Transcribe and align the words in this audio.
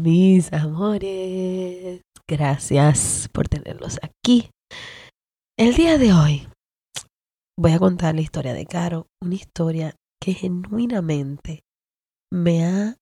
Mis 0.00 0.52
amores, 0.52 2.02
gracias 2.28 3.28
por 3.32 3.48
tenerlos 3.48 3.98
aquí. 4.02 4.48
El 5.58 5.74
día 5.74 5.98
de 5.98 6.12
hoy 6.12 6.48
voy 7.58 7.72
a 7.72 7.78
contar 7.78 8.14
la 8.14 8.22
historia 8.22 8.54
de 8.54 8.64
Caro, 8.64 9.06
una 9.20 9.34
historia 9.34 9.94
que 10.20 10.34
genuinamente 10.34 11.60
me 12.32 12.64
ha 12.64 12.96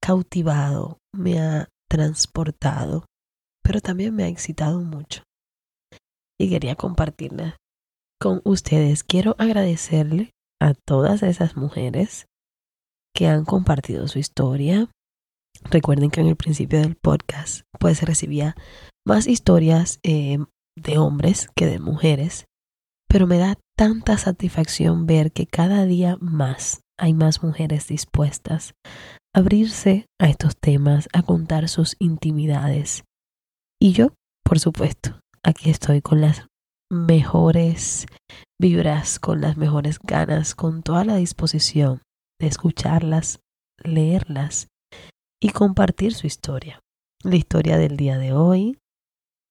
cautivado, 0.00 0.98
me 1.14 1.38
ha 1.40 1.68
transportado, 1.88 3.06
pero 3.62 3.80
también 3.80 4.14
me 4.14 4.24
ha 4.24 4.28
excitado 4.28 4.80
mucho. 4.80 5.22
Y 6.38 6.50
quería 6.50 6.74
compartirla 6.74 7.56
con 8.20 8.42
ustedes. 8.44 9.02
Quiero 9.02 9.34
agradecerle 9.38 10.30
a 10.60 10.74
todas 10.74 11.22
esas 11.22 11.56
mujeres 11.56 12.26
que 13.14 13.28
han 13.28 13.44
compartido 13.44 14.08
su 14.08 14.18
historia, 14.18 14.90
Recuerden 15.62 16.10
que 16.10 16.20
en 16.20 16.26
el 16.26 16.36
principio 16.36 16.80
del 16.80 16.96
podcast 16.96 17.62
pues 17.78 18.02
recibía 18.02 18.56
más 19.06 19.26
historias 19.26 20.00
eh, 20.02 20.38
de 20.76 20.98
hombres 20.98 21.48
que 21.54 21.66
de 21.66 21.78
mujeres, 21.78 22.46
pero 23.08 23.26
me 23.26 23.38
da 23.38 23.58
tanta 23.76 24.18
satisfacción 24.18 25.06
ver 25.06 25.32
que 25.32 25.46
cada 25.46 25.84
día 25.84 26.16
más 26.20 26.80
hay 26.98 27.12
más 27.12 27.42
mujeres 27.42 27.88
dispuestas 27.88 28.74
a 29.34 29.40
abrirse 29.40 30.06
a 30.20 30.28
estos 30.28 30.56
temas, 30.56 31.08
a 31.12 31.22
contar 31.22 31.68
sus 31.68 31.96
intimidades. 31.98 33.04
Y 33.80 33.92
yo, 33.92 34.14
por 34.44 34.60
supuesto, 34.60 35.20
aquí 35.42 35.70
estoy 35.70 36.00
con 36.02 36.20
las 36.20 36.46
mejores 36.90 38.06
vibras, 38.60 39.18
con 39.18 39.40
las 39.40 39.56
mejores 39.56 39.98
ganas, 39.98 40.54
con 40.54 40.82
toda 40.82 41.04
la 41.04 41.16
disposición 41.16 42.02
de 42.40 42.46
escucharlas, 42.46 43.40
leerlas 43.82 44.68
y 45.44 45.50
compartir 45.50 46.14
su 46.14 46.26
historia. 46.26 46.80
La 47.22 47.36
historia 47.36 47.76
del 47.76 47.98
día 47.98 48.16
de 48.16 48.32
hoy 48.32 48.78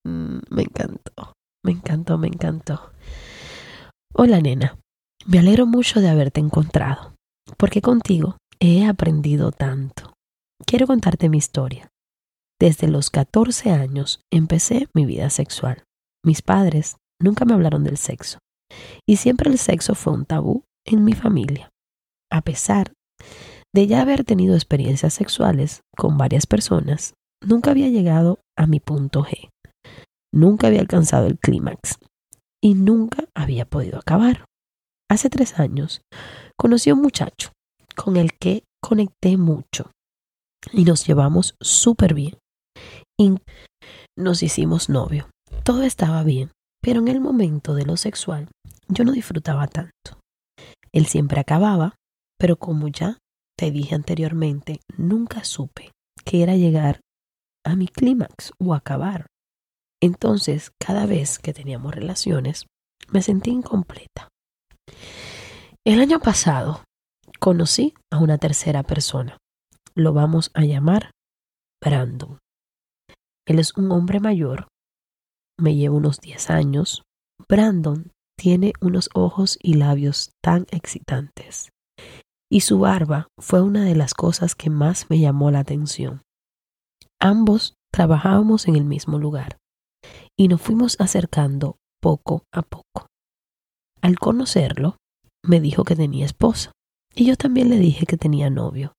mm, 0.04 0.40
me 0.50 0.64
encantó, 0.64 1.34
me 1.64 1.72
encantó, 1.72 2.18
me 2.18 2.28
encantó. 2.28 2.92
Hola 4.12 4.42
nena, 4.42 4.80
me 5.28 5.38
alegro 5.38 5.68
mucho 5.68 6.02
de 6.02 6.10
haberte 6.10 6.40
encontrado, 6.40 7.14
porque 7.60 7.84
contigo 7.84 8.38
he 8.60 8.88
aprendido 8.88 9.52
tanto. 9.52 10.16
Quiero 10.66 10.88
contarte 10.88 11.30
mi 11.30 11.38
historia. 11.38 11.92
Desde 12.60 12.88
los 12.88 13.12
14 13.12 13.70
años 13.70 14.20
empecé 14.32 14.88
mi 14.96 15.06
vida 15.06 15.30
sexual. 15.30 15.84
Mis 16.26 16.42
padres 16.42 16.98
nunca 17.22 17.46
me 17.46 17.54
hablaron 17.54 17.84
del 17.84 17.98
sexo, 17.98 18.40
y 19.08 19.18
siempre 19.18 19.52
el 19.52 19.60
sexo 19.60 19.94
fue 19.94 20.14
un 20.14 20.26
tabú 20.26 20.64
en 20.88 21.04
mi 21.04 21.14
familia. 21.14 21.70
A 22.32 22.42
pesar 22.42 22.94
de 23.74 23.88
ya 23.88 24.02
haber 24.02 24.24
tenido 24.24 24.56
experiencias 24.56 25.14
sexuales 25.14 25.82
con 25.98 26.18
varias 26.18 26.46
personas, 26.46 27.14
nunca 27.44 27.72
había 27.72 27.90
llegado 27.90 28.40
a 28.58 28.68
mi 28.68 28.80
punto 28.80 29.24
G. 29.24 29.50
Nunca 30.34 30.68
había 30.68 30.82
alcanzado 30.82 31.28
el 31.28 31.38
clímax 31.38 31.98
y 32.62 32.76
nunca 32.76 33.26
había 33.36 33.66
podido 33.66 34.00
acabar. 34.00 34.46
Hace 35.10 35.30
tres 35.30 35.60
años 35.60 36.02
conocí 36.58 36.90
a 36.90 36.94
un 36.94 37.02
muchacho 37.02 37.52
con 37.96 38.18
el 38.18 38.34
que 38.34 38.64
conecté 38.82 39.38
mucho 39.38 39.92
y 40.72 40.86
nos 40.86 41.06
llevamos 41.06 41.56
súper 41.62 42.14
bien. 42.14 42.38
Nos 44.18 44.44
hicimos 44.44 44.90
novio. 44.90 45.30
Todo 45.64 45.84
estaba 45.84 46.24
bien, 46.24 46.52
pero 46.82 47.00
en 47.00 47.08
el 47.08 47.20
momento 47.20 47.74
de 47.74 47.86
lo 47.86 47.98
sexual 47.98 48.50
yo 48.88 49.06
no 49.06 49.12
disfrutaba 49.12 49.68
tanto. 49.68 50.20
Él 50.92 51.06
siempre 51.06 51.40
acababa, 51.40 51.96
pero 52.38 52.58
como 52.58 52.88
ya 52.88 53.18
te 53.58 53.72
dije 53.72 53.96
anteriormente, 53.96 54.80
nunca 54.98 55.44
supe 55.44 55.92
que 56.26 56.44
era 56.44 56.56
llegar 56.56 57.02
a 57.66 57.76
mi 57.76 57.88
clímax 57.88 58.52
o 58.60 58.74
acabar. 58.74 59.28
Entonces, 60.02 60.72
cada 60.80 61.06
vez 61.06 61.40
que 61.40 61.54
teníamos 61.54 61.94
relaciones, 61.94 62.66
me 63.12 63.22
sentí 63.22 63.52
incompleta. 63.52 64.30
El 65.86 66.02
año 66.02 66.20
pasado 66.20 66.84
conocí 67.40 67.94
a 68.12 68.20
una 68.20 68.38
tercera 68.38 68.84
persona. 68.84 69.38
Lo 69.96 70.14
vamos 70.14 70.52
a 70.54 70.64
llamar 70.64 71.12
Brandon. 71.82 72.40
Él 73.46 73.60
es 73.60 73.78
un 73.78 73.92
hombre 73.92 74.20
mayor, 74.20 74.68
me 75.60 75.76
lleva 75.76 75.96
unos 75.96 76.20
10 76.20 76.50
años. 76.50 77.04
Brandon 77.48 78.12
tiene 78.38 78.74
unos 78.82 79.10
ojos 79.14 79.58
y 79.62 79.76
labios 79.76 80.32
tan 80.42 80.66
excitantes 80.72 81.73
y 82.54 82.62
su 82.62 82.78
barba 82.78 83.30
fue 83.40 83.64
una 83.64 83.84
de 83.84 83.96
las 83.96 84.14
cosas 84.14 84.54
que 84.54 84.70
más 84.70 85.10
me 85.10 85.18
llamó 85.18 85.50
la 85.50 85.58
atención. 85.58 86.22
Ambos 87.20 87.74
trabajábamos 87.92 88.68
en 88.68 88.76
el 88.76 88.84
mismo 88.84 89.18
lugar 89.18 89.58
y 90.38 90.50
nos 90.50 90.62
fuimos 90.62 90.96
acercando 91.00 91.78
poco 92.00 92.44
a 92.54 92.62
poco. 92.62 93.08
Al 94.04 94.20
conocerlo, 94.20 94.98
me 95.44 95.62
dijo 95.62 95.84
que 95.84 95.96
tenía 95.96 96.28
esposa 96.28 96.72
y 97.16 97.26
yo 97.26 97.38
también 97.38 97.70
le 97.70 97.80
dije 97.80 98.06
que 98.06 98.18
tenía 98.18 98.52
novio. 98.52 98.94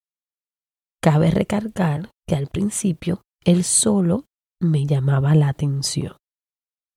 Cabe 1.01 1.31
recargar 1.31 2.09
que 2.27 2.35
al 2.35 2.47
principio 2.47 3.21
él 3.45 3.63
solo 3.63 4.25
me 4.61 4.85
llamaba 4.85 5.33
la 5.33 5.47
atención, 5.47 6.17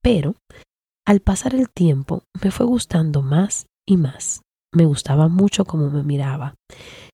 pero 0.03 0.35
al 1.07 1.21
pasar 1.21 1.55
el 1.55 1.71
tiempo 1.71 2.25
me 2.43 2.51
fue 2.51 2.67
gustando 2.67 3.23
más 3.23 3.67
y 3.87 3.97
más. 3.97 4.43
Me 4.79 4.85
gustaba 4.85 5.27
mucho 5.27 5.65
cómo 5.65 5.91
me 5.91 6.05
miraba, 6.05 6.55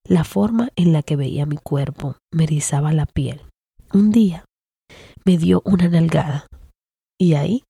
la 0.07 0.25
forma 0.25 0.69
en 0.77 0.93
la 0.93 1.03
que 1.03 1.17
veía 1.17 1.47
mi 1.47 1.57
cuerpo, 1.57 2.19
me 2.31 2.45
erizaba 2.45 2.93
la 2.93 3.07
piel. 3.07 3.41
Un 3.91 4.13
día 4.13 4.45
me 5.25 5.39
dio 5.39 5.63
una 5.65 5.89
nalgada 5.89 6.47
y 7.19 7.33
ahí 7.37 7.65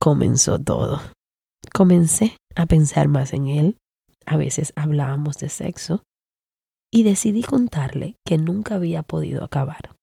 comenzó 0.00 0.58
todo. 0.58 1.00
Comencé 1.72 2.36
a 2.56 2.66
pensar 2.66 3.06
más 3.06 3.32
en 3.32 3.46
él, 3.46 3.76
a 4.26 4.36
veces 4.36 4.72
hablábamos 4.74 5.38
de 5.38 5.50
sexo, 5.50 6.02
y 6.92 7.04
decidí 7.04 7.44
contarle 7.44 8.16
que 8.26 8.38
nunca 8.38 8.74
había 8.74 9.04
podido 9.04 9.44
acabar, 9.44 9.94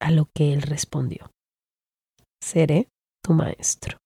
a 0.00 0.10
lo 0.10 0.30
que 0.34 0.54
él 0.54 0.62
respondió, 0.62 1.30
seré 2.42 2.88
tu 3.22 3.34
maestro. 3.34 3.98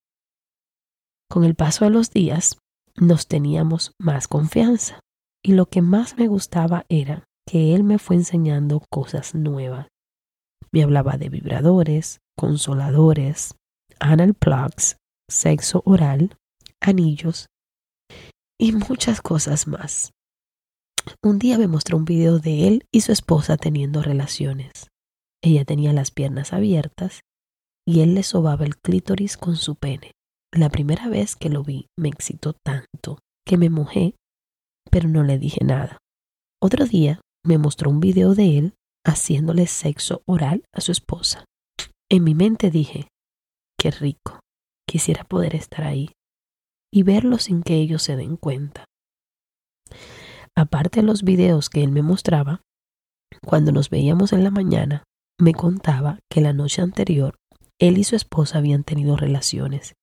Con 1.31 1.45
el 1.45 1.55
paso 1.55 1.85
de 1.85 1.91
los 1.91 2.11
días, 2.11 2.57
nos 2.95 3.27
teníamos 3.27 3.93
más 3.99 4.27
confianza. 4.27 4.99
Y 5.43 5.53
lo 5.53 5.65
que 5.65 5.81
más 5.81 6.17
me 6.17 6.27
gustaba 6.27 6.85
era 6.89 7.25
que 7.45 7.75
él 7.75 7.83
me 7.83 7.99
fue 7.99 8.15
enseñando 8.15 8.81
cosas 8.89 9.35
nuevas. 9.35 9.87
Me 10.71 10.83
hablaba 10.83 11.17
de 11.17 11.29
vibradores, 11.29 12.19
consoladores, 12.37 13.55
anal 13.99 14.33
plugs, 14.33 14.97
sexo 15.29 15.83
oral, 15.85 16.37
anillos 16.79 17.47
y 18.59 18.71
muchas 18.71 19.21
cosas 19.21 19.67
más. 19.67 20.11
Un 21.21 21.37
día 21.37 21.57
me 21.57 21.67
mostró 21.67 21.97
un 21.97 22.05
video 22.05 22.39
de 22.39 22.67
él 22.67 22.87
y 22.91 23.01
su 23.01 23.11
esposa 23.11 23.57
teniendo 23.57 24.01
relaciones. 24.01 24.87
Ella 25.41 25.65
tenía 25.65 25.91
las 25.91 26.11
piernas 26.11 26.53
abiertas 26.53 27.21
y 27.85 27.99
él 27.99 28.15
le 28.15 28.23
sobaba 28.23 28.63
el 28.63 28.77
clítoris 28.77 29.35
con 29.35 29.57
su 29.57 29.75
pene. 29.75 30.13
La 30.55 30.69
primera 30.69 31.09
vez 31.09 31.35
que 31.35 31.49
lo 31.49 31.63
vi 31.63 31.87
me 31.97 32.09
excitó 32.09 32.53
tanto 32.53 33.17
que 33.43 33.57
me 33.57 33.71
mojé, 33.71 34.13
pero 34.91 35.09
no 35.09 35.23
le 35.23 35.39
dije 35.39 35.65
nada. 35.65 35.97
Otro 36.61 36.85
día 36.85 37.21
me 37.43 37.57
mostró 37.57 37.89
un 37.89 37.99
video 37.99 38.35
de 38.35 38.59
él 38.59 38.73
haciéndole 39.03 39.65
sexo 39.65 40.21
oral 40.27 40.63
a 40.71 40.81
su 40.81 40.91
esposa. 40.91 41.45
En 42.07 42.23
mi 42.23 42.35
mente 42.35 42.69
dije, 42.69 43.07
qué 43.79 43.89
rico, 43.89 44.41
quisiera 44.87 45.23
poder 45.23 45.55
estar 45.55 45.85
ahí 45.85 46.11
y 46.93 47.01
verlo 47.01 47.39
sin 47.39 47.63
que 47.63 47.77
ellos 47.77 48.03
se 48.03 48.15
den 48.15 48.37
cuenta. 48.37 48.85
Aparte 50.55 51.01
de 51.01 51.07
los 51.07 51.23
videos 51.23 51.71
que 51.71 51.83
él 51.83 51.91
me 51.91 52.03
mostraba, 52.03 52.61
cuando 53.43 53.71
nos 53.71 53.89
veíamos 53.89 54.33
en 54.33 54.43
la 54.43 54.51
mañana, 54.51 55.03
me 55.41 55.55
contaba 55.55 56.19
que 56.29 56.41
la 56.41 56.53
noche 56.53 56.83
anterior 56.83 57.37
él 57.79 57.97
y 57.97 58.03
su 58.03 58.15
esposa 58.15 58.59
habían 58.59 58.83
tenido 58.83 59.17
relaciones 59.17 59.95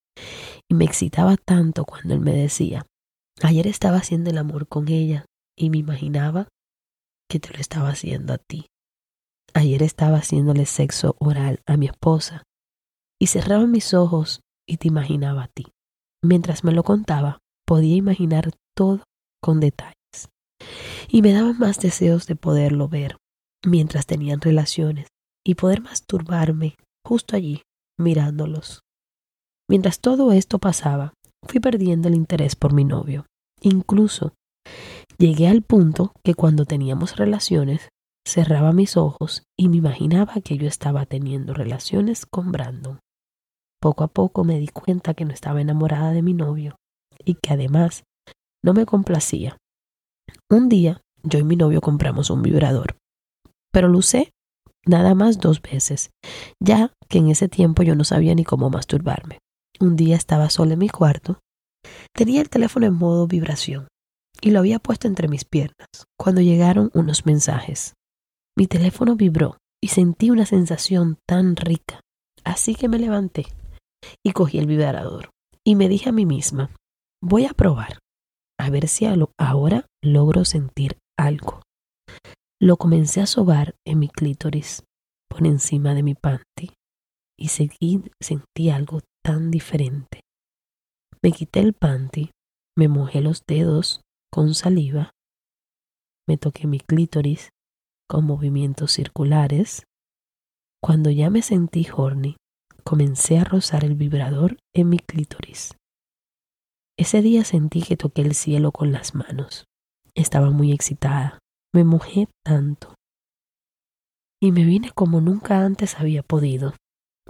y 0.68 0.74
me 0.74 0.84
excitaba 0.84 1.36
tanto 1.36 1.84
cuando 1.84 2.14
él 2.14 2.20
me 2.20 2.32
decía, 2.32 2.86
ayer 3.42 3.66
estaba 3.66 3.98
haciendo 3.98 4.30
el 4.30 4.38
amor 4.38 4.68
con 4.68 4.88
ella 4.88 5.26
y 5.56 5.70
me 5.70 5.78
imaginaba 5.78 6.48
que 7.28 7.40
te 7.40 7.52
lo 7.52 7.60
estaba 7.60 7.90
haciendo 7.90 8.32
a 8.34 8.38
ti. 8.38 8.66
Ayer 9.54 9.82
estaba 9.82 10.18
haciéndole 10.18 10.66
sexo 10.66 11.16
oral 11.18 11.60
a 11.66 11.76
mi 11.76 11.86
esposa 11.86 12.44
y 13.20 13.26
cerraba 13.26 13.66
mis 13.66 13.94
ojos 13.94 14.40
y 14.66 14.76
te 14.76 14.88
imaginaba 14.88 15.44
a 15.44 15.48
ti. 15.48 15.66
Mientras 16.22 16.64
me 16.64 16.72
lo 16.72 16.82
contaba, 16.82 17.38
podía 17.66 17.96
imaginar 17.96 18.50
todo 18.76 19.02
con 19.42 19.60
detalles. 19.60 19.94
Y 21.08 21.22
me 21.22 21.32
daban 21.32 21.58
más 21.58 21.78
deseos 21.78 22.26
de 22.26 22.36
poderlo 22.36 22.88
ver 22.88 23.16
mientras 23.64 24.06
tenían 24.06 24.40
relaciones 24.40 25.08
y 25.44 25.54
poder 25.54 25.80
masturbarme 25.80 26.76
justo 27.04 27.36
allí, 27.36 27.62
mirándolos. 27.98 28.80
Mientras 29.70 30.00
todo 30.00 30.32
esto 30.32 30.58
pasaba, 30.58 31.14
fui 31.46 31.60
perdiendo 31.60 32.08
el 32.08 32.16
interés 32.16 32.56
por 32.56 32.72
mi 32.72 32.82
novio. 32.82 33.26
Incluso 33.60 34.34
llegué 35.16 35.46
al 35.46 35.62
punto 35.62 36.12
que 36.24 36.34
cuando 36.34 36.64
teníamos 36.64 37.14
relaciones, 37.14 37.88
cerraba 38.26 38.72
mis 38.72 38.96
ojos 38.96 39.44
y 39.56 39.68
me 39.68 39.76
imaginaba 39.76 40.40
que 40.42 40.58
yo 40.58 40.66
estaba 40.66 41.06
teniendo 41.06 41.54
relaciones 41.54 42.26
con 42.26 42.50
Brandon. 42.50 42.98
Poco 43.80 44.02
a 44.02 44.08
poco 44.08 44.42
me 44.42 44.58
di 44.58 44.66
cuenta 44.66 45.14
que 45.14 45.24
no 45.24 45.32
estaba 45.32 45.60
enamorada 45.60 46.10
de 46.10 46.22
mi 46.22 46.34
novio 46.34 46.74
y 47.24 47.34
que 47.34 47.52
además 47.52 48.02
no 48.64 48.74
me 48.74 48.86
complacía. 48.86 49.56
Un 50.50 50.68
día 50.68 51.00
yo 51.22 51.38
y 51.38 51.44
mi 51.44 51.54
novio 51.54 51.80
compramos 51.80 52.28
un 52.30 52.42
vibrador, 52.42 52.96
pero 53.70 53.86
lo 53.86 53.98
usé 53.98 54.32
nada 54.84 55.14
más 55.14 55.38
dos 55.38 55.62
veces, 55.62 56.10
ya 56.58 56.92
que 57.08 57.18
en 57.18 57.28
ese 57.28 57.48
tiempo 57.48 57.84
yo 57.84 57.94
no 57.94 58.02
sabía 58.02 58.34
ni 58.34 58.42
cómo 58.42 58.68
masturbarme. 58.68 59.38
Un 59.82 59.96
día 59.96 60.16
estaba 60.16 60.50
sola 60.50 60.74
en 60.74 60.78
mi 60.78 60.90
cuarto, 60.90 61.40
tenía 62.14 62.42
el 62.42 62.50
teléfono 62.50 62.84
en 62.84 62.92
modo 62.92 63.26
vibración 63.26 63.88
y 64.42 64.50
lo 64.50 64.58
había 64.58 64.78
puesto 64.78 65.08
entre 65.08 65.26
mis 65.26 65.46
piernas 65.46 65.86
cuando 66.18 66.42
llegaron 66.42 66.90
unos 66.92 67.24
mensajes. 67.24 67.94
Mi 68.58 68.66
teléfono 68.66 69.16
vibró 69.16 69.56
y 69.82 69.88
sentí 69.88 70.30
una 70.30 70.44
sensación 70.44 71.16
tan 71.26 71.56
rica, 71.56 72.00
así 72.44 72.74
que 72.74 72.88
me 72.88 72.98
levanté 72.98 73.46
y 74.22 74.32
cogí 74.32 74.58
el 74.58 74.66
vibrador 74.66 75.30
y 75.64 75.76
me 75.76 75.88
dije 75.88 76.10
a 76.10 76.12
mí 76.12 76.26
misma, 76.26 76.70
voy 77.22 77.46
a 77.46 77.54
probar, 77.54 77.98
a 78.58 78.68
ver 78.68 78.86
si 78.86 79.06
ahora 79.38 79.86
logro 80.02 80.44
sentir 80.44 80.98
algo. 81.18 81.62
Lo 82.60 82.76
comencé 82.76 83.22
a 83.22 83.26
sobar 83.26 83.76
en 83.86 84.00
mi 84.00 84.08
clítoris 84.08 84.82
por 85.30 85.46
encima 85.46 85.94
de 85.94 86.02
mi 86.02 86.14
panty 86.14 86.74
y 87.40 87.48
seguí, 87.48 88.02
sentí 88.20 88.70
algo 88.70 89.00
tan 89.24 89.50
diferente. 89.50 90.20
Me 91.22 91.32
quité 91.32 91.60
el 91.60 91.72
panty, 91.72 92.30
me 92.76 92.88
mojé 92.88 93.20
los 93.20 93.44
dedos 93.46 94.02
con 94.30 94.54
saliva, 94.54 95.10
me 96.28 96.36
toqué 96.36 96.66
mi 96.66 96.78
clítoris 96.78 97.48
con 98.08 98.24
movimientos 98.24 98.92
circulares. 98.92 99.84
Cuando 100.82 101.10
ya 101.10 101.30
me 101.30 101.42
sentí 101.42 101.86
horny, 101.92 102.36
comencé 102.84 103.38
a 103.38 103.44
rozar 103.44 103.84
el 103.84 103.94
vibrador 103.94 104.58
en 104.74 104.88
mi 104.88 104.98
clítoris. 104.98 105.76
Ese 106.96 107.22
día 107.22 107.44
sentí 107.44 107.82
que 107.82 107.96
toqué 107.96 108.22
el 108.22 108.34
cielo 108.34 108.72
con 108.72 108.92
las 108.92 109.14
manos. 109.14 109.64
Estaba 110.14 110.50
muy 110.50 110.72
excitada. 110.72 111.38
Me 111.74 111.84
mojé 111.84 112.28
tanto. 112.44 112.94
Y 114.42 114.52
me 114.52 114.64
vine 114.64 114.90
como 114.90 115.20
nunca 115.20 115.64
antes 115.64 115.98
había 115.98 116.22
podido. 116.22 116.74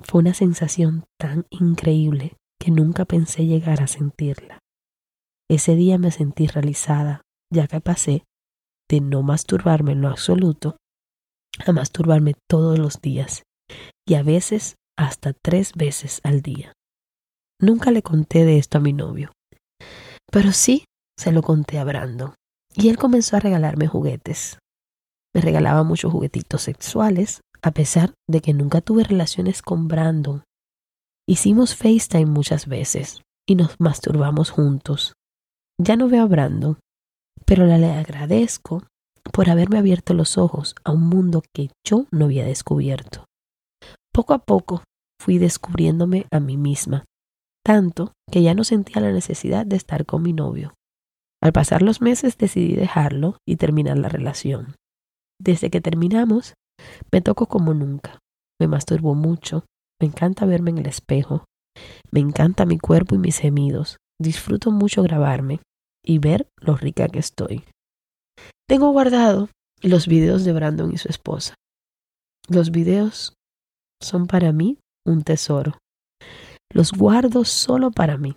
Fue 0.03 0.21
una 0.21 0.35
sensación 0.35 1.05
tan 1.19 1.47
increíble 1.51 2.37
que 2.61 2.71
nunca 2.71 3.05
pensé 3.05 3.47
llegar 3.47 3.83
a 3.83 3.87
sentirla. 3.87 4.59
Ese 5.49 5.75
día 5.75 5.99
me 5.99 6.11
sentí 6.11 6.47
realizada, 6.47 7.23
ya 7.53 7.67
que 7.67 7.81
pasé 7.81 8.25
de 8.89 9.01
no 9.01 9.23
masturbarme 9.23 9.93
en 9.93 10.03
lo 10.03 10.09
absoluto 10.09 10.77
a 11.67 11.73
masturbarme 11.73 12.35
todos 12.49 12.79
los 12.79 13.01
días 13.01 13.43
y 14.07 14.15
a 14.15 14.23
veces 14.23 14.77
hasta 14.97 15.33
tres 15.33 15.73
veces 15.75 16.21
al 16.25 16.43
día. 16.43 16.73
Nunca 17.61 17.91
le 17.91 18.03
conté 18.03 18.45
de 18.45 18.59
esto 18.59 18.79
a 18.79 18.81
mi 18.81 18.93
novio, 18.93 19.33
pero 20.31 20.53
sí 20.53 20.85
se 21.19 21.33
lo 21.33 21.43
conté 21.43 21.79
a 21.79 21.85
Brandon 21.85 22.35
y 22.75 22.89
él 22.89 22.97
comenzó 22.97 23.37
a 23.37 23.41
regalarme 23.41 23.87
juguetes. 23.87 24.59
Me 25.35 25.41
regalaba 25.41 25.83
muchos 25.83 26.13
juguetitos 26.13 26.63
sexuales, 26.63 27.41
a 27.63 27.71
pesar 27.73 28.15
de 28.29 28.41
que 28.41 28.55
nunca 28.55 28.81
tuve 28.81 29.05
relaciones 29.05 29.63
con 29.63 29.89
Brandon. 29.89 30.45
Hicimos 31.29 31.77
FaceTime 31.77 32.27
muchas 32.27 32.67
veces 32.67 33.23
y 33.47 33.55
nos 33.55 33.79
masturbamos 33.79 34.51
juntos. 34.51 35.15
Ya 35.79 35.97
no 35.97 36.09
veo 36.09 36.25
a 36.25 36.27
Brandon, 36.27 36.79
pero 37.47 37.67
le 37.67 37.91
agradezco 37.91 38.83
por 39.33 39.51
haberme 39.51 39.79
abierto 39.79 40.15
los 40.15 40.39
ojos 40.39 40.75
a 40.85 40.93
un 40.93 41.03
mundo 41.03 41.43
que 41.55 41.71
yo 41.87 42.07
no 42.11 42.27
había 42.27 42.45
descubierto. 42.45 43.25
Poco 44.13 44.35
a 44.35 44.39
poco 44.39 44.83
fui 45.21 45.39
descubriéndome 45.39 46.27
a 46.33 46.41
mí 46.41 46.57
misma, 46.57 47.05
tanto 47.65 48.13
que 48.31 48.43
ya 48.43 48.55
no 48.55 48.65
sentía 48.65 49.01
la 49.01 49.13
necesidad 49.13 49.67
de 49.67 49.77
estar 49.77 50.07
con 50.07 50.23
mi 50.23 50.33
novio. 50.33 50.75
Al 51.43 51.53
pasar 51.53 51.83
los 51.83 52.01
meses 52.01 52.37
decidí 52.37 52.75
dejarlo 52.75 53.39
y 53.47 53.57
terminar 53.57 53.99
la 53.99 54.09
relación. 54.09 54.75
Desde 55.39 55.71
que 55.71 55.81
terminamos, 55.81 56.55
me 57.11 57.21
toco 57.21 57.47
como 57.47 57.75
nunca. 57.75 58.19
Me 58.61 58.69
masturbo 58.69 59.15
mucho, 59.15 59.65
me 60.01 60.07
encanta 60.07 60.47
verme 60.47 60.71
en 60.71 60.79
el 60.79 60.87
espejo, 60.87 61.45
me 62.11 62.21
encanta 62.21 62.67
mi 62.67 62.79
cuerpo 62.79 63.15
y 63.15 63.19
mis 63.19 63.39
gemidos. 63.39 63.97
Disfruto 64.21 64.71
mucho 64.71 65.03
grabarme 65.03 65.61
y 66.05 66.19
ver 66.19 66.49
lo 66.61 66.77
rica 66.77 67.09
que 67.09 67.19
estoy. 67.19 67.65
Tengo 68.69 68.91
guardado 68.91 69.49
los 69.83 70.07
videos 70.07 70.45
de 70.45 70.53
Brandon 70.53 70.93
y 70.93 70.99
su 70.99 71.09
esposa. 71.09 71.55
Los 72.49 72.71
videos 72.71 73.35
son 74.03 74.27
para 74.27 74.53
mí 74.53 74.79
un 75.07 75.23
tesoro. 75.23 75.79
Los 76.73 76.93
guardo 76.93 77.45
solo 77.45 77.91
para 77.91 78.17
mí. 78.17 78.37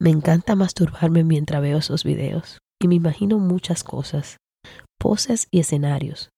Me 0.00 0.10
encanta 0.10 0.56
masturbarme 0.56 1.24
mientras 1.24 1.62
veo 1.62 1.78
esos 1.78 2.04
videos 2.04 2.58
y 2.82 2.88
me 2.88 2.96
imagino 2.96 3.38
muchas 3.38 3.84
cosas, 3.84 4.36
poses 4.98 5.46
y 5.50 5.60
escenarios. 5.60 6.30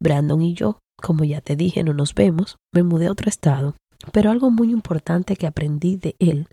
Brandon 0.00 0.42
y 0.42 0.54
yo, 0.54 0.80
como 1.00 1.24
ya 1.24 1.40
te 1.40 1.56
dije, 1.56 1.84
no 1.84 1.94
nos 1.94 2.14
vemos, 2.14 2.56
me 2.72 2.82
mudé 2.82 3.06
a 3.06 3.12
otro 3.12 3.28
estado, 3.28 3.74
pero 4.12 4.30
algo 4.30 4.50
muy 4.50 4.70
importante 4.70 5.36
que 5.36 5.46
aprendí 5.46 5.96
de 5.96 6.16
él 6.18 6.48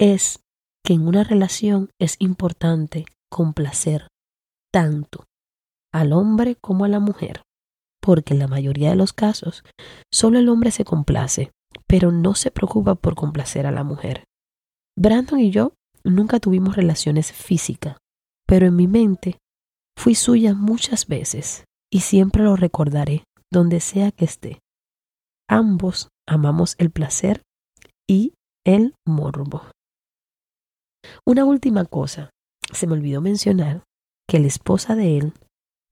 es 0.00 0.40
que 0.84 0.94
en 0.94 1.06
una 1.06 1.24
relación 1.24 1.90
es 2.00 2.16
importante 2.18 3.04
complacer 3.30 4.08
tanto 4.72 5.24
al 5.92 6.12
hombre 6.12 6.56
como 6.56 6.84
a 6.84 6.88
la 6.88 7.00
mujer, 7.00 7.42
porque 8.00 8.34
en 8.34 8.40
la 8.40 8.48
mayoría 8.48 8.90
de 8.90 8.96
los 8.96 9.12
casos 9.12 9.62
solo 10.12 10.38
el 10.38 10.48
hombre 10.48 10.70
se 10.70 10.84
complace, 10.84 11.52
pero 11.86 12.10
no 12.10 12.34
se 12.34 12.50
preocupa 12.50 12.94
por 12.94 13.14
complacer 13.14 13.66
a 13.66 13.70
la 13.70 13.84
mujer. 13.84 14.24
Brandon 14.98 15.40
y 15.40 15.50
yo 15.50 15.74
nunca 16.04 16.40
tuvimos 16.40 16.76
relaciones 16.76 17.32
físicas, 17.32 17.96
pero 18.46 18.66
en 18.66 18.76
mi 18.76 18.88
mente 18.88 19.38
fui 19.96 20.14
suya 20.14 20.54
muchas 20.54 21.06
veces 21.06 21.64
y 21.92 22.00
siempre 22.00 22.42
lo 22.42 22.56
recordaré 22.56 23.24
donde 23.52 23.80
sea 23.80 24.10
que 24.10 24.24
esté. 24.24 24.60
Ambos 25.48 26.08
amamos 26.26 26.74
el 26.78 26.90
placer 26.90 27.42
y 28.08 28.32
el 28.64 28.94
morbo. 29.06 29.70
Una 31.26 31.44
última 31.44 31.84
cosa, 31.84 32.30
se 32.72 32.86
me 32.86 32.94
olvidó 32.94 33.20
mencionar 33.20 33.84
que 34.26 34.38
la 34.38 34.46
esposa 34.46 34.94
de 34.96 35.18
él 35.18 35.34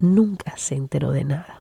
nunca 0.00 0.56
se 0.56 0.76
enteró 0.76 1.10
de 1.10 1.24
nada. 1.24 1.58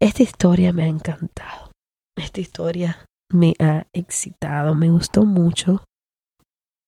Esta 0.00 0.22
historia 0.22 0.72
me 0.72 0.84
ha 0.84 0.86
encantado. 0.86 1.72
Esta 2.16 2.40
historia 2.40 3.04
me 3.30 3.54
ha 3.58 3.86
excitado, 3.92 4.74
me 4.74 4.88
gustó 4.88 5.24
mucho 5.24 5.84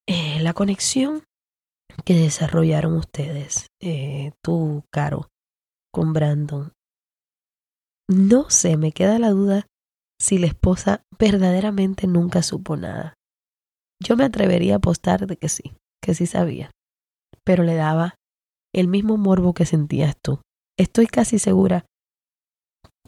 eh, 0.09 0.41
la 0.41 0.55
conexión 0.55 1.25
que 2.05 2.15
desarrollaron 2.15 2.95
ustedes, 2.95 3.67
eh, 3.81 4.33
tú, 4.43 4.85
Caro, 4.91 5.29
con 5.93 6.13
Brandon. 6.13 6.73
No 8.09 8.51
sé, 8.51 8.77
me 8.77 8.93
queda 8.93 9.19
la 9.19 9.31
duda 9.31 9.67
si 10.21 10.39
la 10.39 10.47
esposa 10.47 11.03
verdaderamente 11.19 12.07
nunca 12.07 12.43
supo 12.43 12.77
nada. 12.77 13.15
Yo 14.03 14.17
me 14.17 14.25
atrevería 14.25 14.75
a 14.75 14.77
apostar 14.79 15.27
de 15.27 15.37
que 15.37 15.49
sí, 15.49 15.75
que 16.03 16.15
sí 16.15 16.27
sabía, 16.27 16.71
pero 17.45 17.63
le 17.63 17.75
daba 17.75 18.15
el 18.75 18.89
mismo 18.89 19.17
morbo 19.17 19.55
que 19.55 19.67
sentías 19.67 20.17
tú. 20.21 20.41
Estoy 20.79 21.07
casi 21.07 21.39
segura 21.39 21.85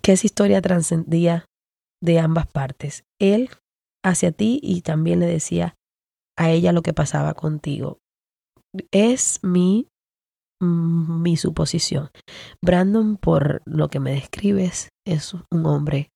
que 0.02 0.12
esa 0.12 0.26
historia 0.26 0.60
trascendía 0.60 1.46
de 2.02 2.18
ambas 2.18 2.46
partes. 2.46 3.04
Él 3.20 3.50
hacia 4.04 4.32
ti 4.32 4.60
y 4.62 4.82
también 4.82 5.20
le 5.20 5.26
decía 5.26 5.74
a 6.36 6.50
ella 6.50 6.72
lo 6.72 6.82
que 6.82 6.92
pasaba 6.92 7.34
contigo. 7.34 7.98
Es 8.90 9.40
mi, 9.42 9.88
mi 10.62 11.37
suposición. 11.37 12.11
Brandon, 12.62 13.16
por 13.16 13.62
lo 13.64 13.88
que 13.88 14.00
me 14.00 14.12
describes, 14.12 14.88
es 15.04 15.35
un 15.35 15.66
hombre 15.66 16.11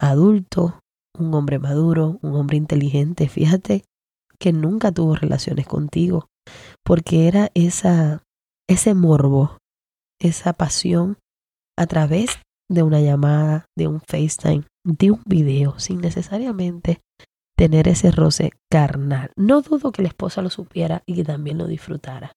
adulto, 0.00 0.80
un 1.18 1.34
hombre 1.34 1.58
maduro, 1.58 2.18
un 2.22 2.34
hombre 2.36 2.56
inteligente. 2.56 3.28
Fíjate 3.28 3.84
que 4.38 4.52
nunca 4.52 4.92
tuvo 4.92 5.14
relaciones 5.14 5.66
contigo, 5.66 6.28
porque 6.84 7.28
era 7.28 7.50
esa, 7.54 8.22
ese 8.68 8.94
morbo, 8.94 9.58
esa 10.20 10.52
pasión 10.52 11.18
a 11.76 11.86
través 11.86 12.38
de 12.70 12.82
una 12.82 13.00
llamada, 13.00 13.66
de 13.76 13.88
un 13.88 14.00
FaceTime, 14.00 14.64
de 14.84 15.10
un 15.10 15.22
video, 15.26 15.78
sin 15.78 16.00
necesariamente 16.00 17.00
tener 17.56 17.88
ese 17.88 18.10
roce 18.10 18.50
carnal. 18.70 19.30
No 19.36 19.62
dudo 19.62 19.92
que 19.92 20.02
la 20.02 20.08
esposa 20.08 20.42
lo 20.42 20.50
supiera 20.50 21.02
y 21.06 21.14
que 21.14 21.24
también 21.24 21.58
lo 21.58 21.66
disfrutara. 21.66 22.32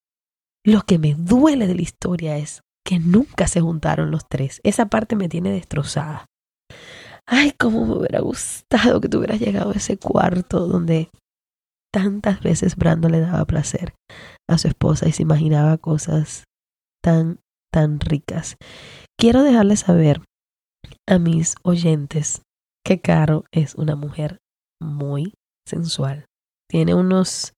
Lo 0.68 0.82
que 0.82 1.00
me 1.00 1.14
duele 1.14 1.66
de 1.66 1.76
la 1.76 1.82
historia 1.82 2.38
es 2.38 2.62
que 2.86 3.00
nunca 3.00 3.48
se 3.48 3.62
juntaron 3.62 4.12
los 4.12 4.28
tres. 4.28 4.60
Esa 4.66 4.88
parte 4.88 5.16
me 5.16 5.30
tiene 5.30 5.50
destrozada. 5.50 6.26
Ay, 7.26 7.54
cómo 7.58 7.86
me 7.86 7.94
hubiera 7.96 8.20
gustado 8.20 9.00
que 9.00 9.08
tú 9.08 9.20
hubieras 9.20 9.40
llegado 9.40 9.72
a 9.72 9.76
ese 9.76 9.98
cuarto 9.98 10.68
donde 10.68 11.10
tantas 11.94 12.42
veces 12.42 12.76
Brando 12.76 13.08
le 13.08 13.22
daba 13.22 13.46
placer 13.46 13.94
a 14.50 14.58
su 14.58 14.68
esposa 14.68 15.08
y 15.08 15.14
se 15.14 15.24
imaginaba 15.24 15.78
cosas 15.78 16.44
tan, 17.02 17.40
tan 17.72 18.02
ricas. 18.02 18.58
Quiero 19.18 19.44
dejarles 19.44 19.80
saber 19.80 20.22
a 21.08 21.18
mis 21.18 21.56
oyentes 21.64 22.42
que 22.84 23.00
Caro 23.00 23.46
es 23.52 23.76
una 23.76 23.96
mujer 23.96 24.40
muy 24.82 25.34
sensual. 25.66 26.26
Tiene 26.70 26.94
unos 26.94 27.54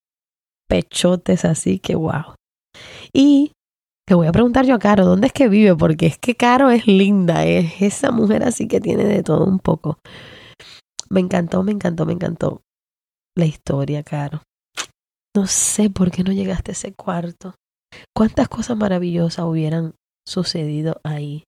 pechotes 0.68 1.44
así 1.44 1.80
que 1.80 1.96
wow. 1.96 2.36
Y 3.14 3.52
le 4.08 4.16
voy 4.16 4.28
a 4.28 4.32
preguntar 4.32 4.66
yo 4.66 4.76
a 4.76 4.80
Caro, 4.80 5.06
¿dónde 5.06 5.28
es 5.28 5.34
que 5.34 5.50
vive? 5.50 5.76
Porque 5.76 6.08
es 6.08 6.18
que 6.18 6.36
Caro 6.36 6.72
es 6.72 6.88
linda, 6.88 7.46
es 7.46 7.82
esa 7.82 8.12
mujer 8.12 8.44
así 8.44 8.68
que 8.68 8.82
tiene 8.82 9.04
de 9.04 9.24
todo 9.24 9.46
un 9.46 9.60
poco. 9.60 10.00
Me 11.10 11.20
encantó, 11.20 11.64
me 11.64 11.72
encantó, 11.72 12.06
me 12.06 12.14
encantó 12.14 12.62
la 13.36 13.46
historia, 13.46 14.04
Caro. 14.04 14.42
No 15.36 15.48
sé 15.48 15.90
por 15.90 16.12
qué 16.12 16.24
no 16.24 16.32
llegaste 16.32 16.72
a 16.72 16.74
ese 16.74 16.94
cuarto. 16.94 17.56
Cuántas 18.16 18.48
cosas 18.48 18.78
maravillosas 18.78 19.46
hubieran 19.46 19.94
sucedido 20.28 21.00
ahí. 21.04 21.44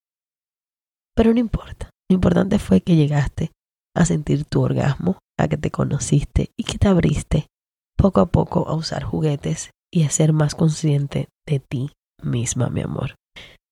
Pero 1.16 1.34
no 1.34 1.40
importa. 1.40 1.90
Lo 2.10 2.16
importante 2.16 2.60
fue 2.60 2.82
que 2.82 2.96
llegaste 2.96 3.52
a 3.96 4.06
sentir 4.06 4.46
tu 4.46 4.62
orgasmo, 4.62 5.18
a 5.40 5.48
que 5.48 5.58
te 5.58 5.72
conociste 5.72 6.52
y 6.58 6.64
que 6.64 6.78
te 6.78 6.88
abriste 6.88 7.48
poco 7.98 8.22
a 8.22 8.26
poco 8.28 8.68
a 8.68 8.76
usar 8.76 9.04
juguetes 9.04 9.72
y 9.94 10.04
a 10.04 10.10
ser 10.10 10.34
más 10.34 10.56
consciente 10.56 11.28
de 11.46 11.60
ti 11.60 11.92
misma, 12.24 12.70
mi 12.70 12.82
amor. 12.82 13.16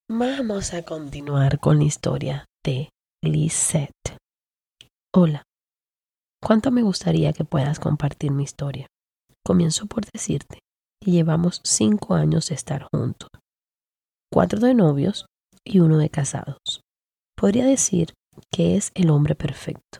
Vamos 0.10 0.74
a 0.74 0.84
continuar 0.84 1.60
con 1.60 1.78
la 1.78 1.86
historia 1.86 2.46
de 2.64 2.90
Lisette. 3.24 4.18
Hola, 5.16 5.44
¿cuánto 6.44 6.72
me 6.72 6.82
gustaría 6.82 7.32
que 7.32 7.46
puedas 7.46 7.80
compartir 7.80 8.32
mi 8.32 8.44
historia? 8.44 8.88
Comienzo 9.46 9.86
por 9.86 10.06
decirte 10.06 10.60
que 11.02 11.12
llevamos 11.12 11.62
cinco 11.64 12.16
años 12.16 12.50
de 12.50 12.56
estar 12.56 12.88
juntos, 12.92 13.30
cuatro 14.32 14.60
de 14.60 14.74
novios 14.74 15.26
y 15.64 15.80
uno 15.80 15.98
de 15.98 16.10
casados. 16.10 16.82
Podría 17.38 17.66
decir 17.66 18.14
que 18.52 18.76
es 18.76 18.92
el 18.96 19.10
hombre 19.10 19.36
perfecto, 19.36 20.00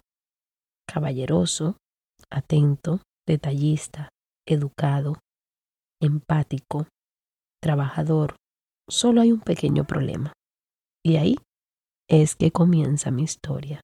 caballeroso, 0.88 1.78
atento, 2.30 3.02
detallista, 3.28 4.10
educado, 4.48 5.20
empático, 6.02 6.88
trabajador. 7.62 8.36
Solo 8.88 9.22
hay 9.22 9.32
un 9.32 9.42
pequeño 9.42 9.86
problema. 9.86 10.34
Y 11.04 11.18
ahí 11.18 11.38
es 12.10 12.36
que 12.36 12.52
comienza 12.52 13.12
mi 13.12 13.24
historia. 13.24 13.82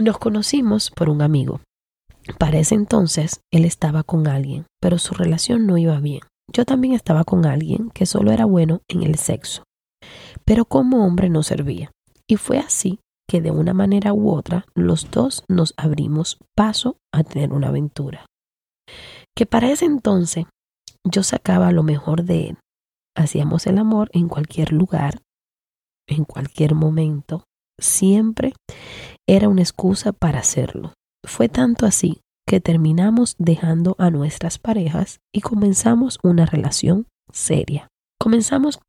Nos 0.00 0.18
conocimos 0.18 0.90
por 0.90 1.08
un 1.08 1.22
amigo. 1.22 1.60
Para 2.38 2.58
ese 2.58 2.74
entonces 2.74 3.40
él 3.52 3.64
estaba 3.64 4.02
con 4.02 4.26
alguien, 4.26 4.66
pero 4.80 4.98
su 4.98 5.14
relación 5.14 5.66
no 5.66 5.76
iba 5.76 6.00
bien. 6.00 6.22
Yo 6.52 6.64
también 6.64 6.94
estaba 6.94 7.24
con 7.24 7.46
alguien 7.46 7.90
que 7.90 8.06
solo 8.06 8.32
era 8.32 8.44
bueno 8.44 8.80
en 8.88 9.02
el 9.02 9.16
sexo, 9.16 9.62
pero 10.44 10.64
como 10.64 11.06
hombre 11.06 11.28
no 11.28 11.42
servía. 11.42 11.90
Y 12.26 12.36
fue 12.36 12.58
así 12.58 13.00
que 13.28 13.40
de 13.40 13.50
una 13.50 13.74
manera 13.74 14.12
u 14.12 14.30
otra 14.30 14.66
los 14.74 15.10
dos 15.10 15.44
nos 15.48 15.74
abrimos 15.76 16.38
paso 16.54 16.96
a 17.12 17.22
tener 17.22 17.52
una 17.52 17.68
aventura. 17.68 18.26
Que 19.36 19.46
para 19.46 19.70
ese 19.70 19.86
entonces 19.86 20.44
yo 21.04 21.22
sacaba 21.22 21.70
lo 21.70 21.82
mejor 21.82 22.24
de 22.24 22.48
él. 22.48 22.58
Hacíamos 23.16 23.66
el 23.66 23.78
amor 23.78 24.10
en 24.12 24.28
cualquier 24.28 24.72
lugar, 24.72 25.22
en 26.08 26.24
cualquier 26.24 26.74
momento. 26.74 27.44
Siempre 27.78 28.54
era 29.28 29.48
una 29.48 29.62
excusa 29.62 30.12
para 30.12 30.40
hacerlo. 30.40 30.94
Fue 31.24 31.48
tanto 31.48 31.86
así 31.86 32.20
que 32.46 32.60
terminamos 32.60 33.36
dejando 33.38 33.96
a 33.98 34.10
nuestras 34.10 34.58
parejas 34.58 35.20
y 35.32 35.40
comenzamos 35.40 36.18
una 36.22 36.46
relación 36.46 37.06
seria. 37.32 37.88
Comenzamos 38.20 38.80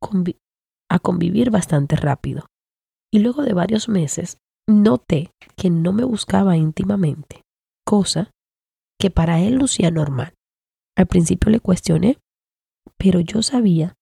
a 0.90 0.98
convivir 0.98 1.50
bastante 1.50 1.96
rápido 1.96 2.46
y 3.12 3.20
luego 3.20 3.42
de 3.42 3.54
varios 3.54 3.88
meses 3.88 4.38
noté 4.68 5.30
que 5.56 5.70
no 5.70 5.92
me 5.92 6.04
buscaba 6.04 6.56
íntimamente, 6.56 7.42
cosa 7.84 8.30
que 8.98 9.10
para 9.10 9.40
él 9.40 9.54
lucía 9.54 9.90
normal. 9.90 10.34
Al 10.96 11.06
principio 11.06 11.50
le 11.50 11.60
cuestioné, 11.60 12.18
pero 12.96 13.20
yo 13.20 13.42
sabía 13.42 13.94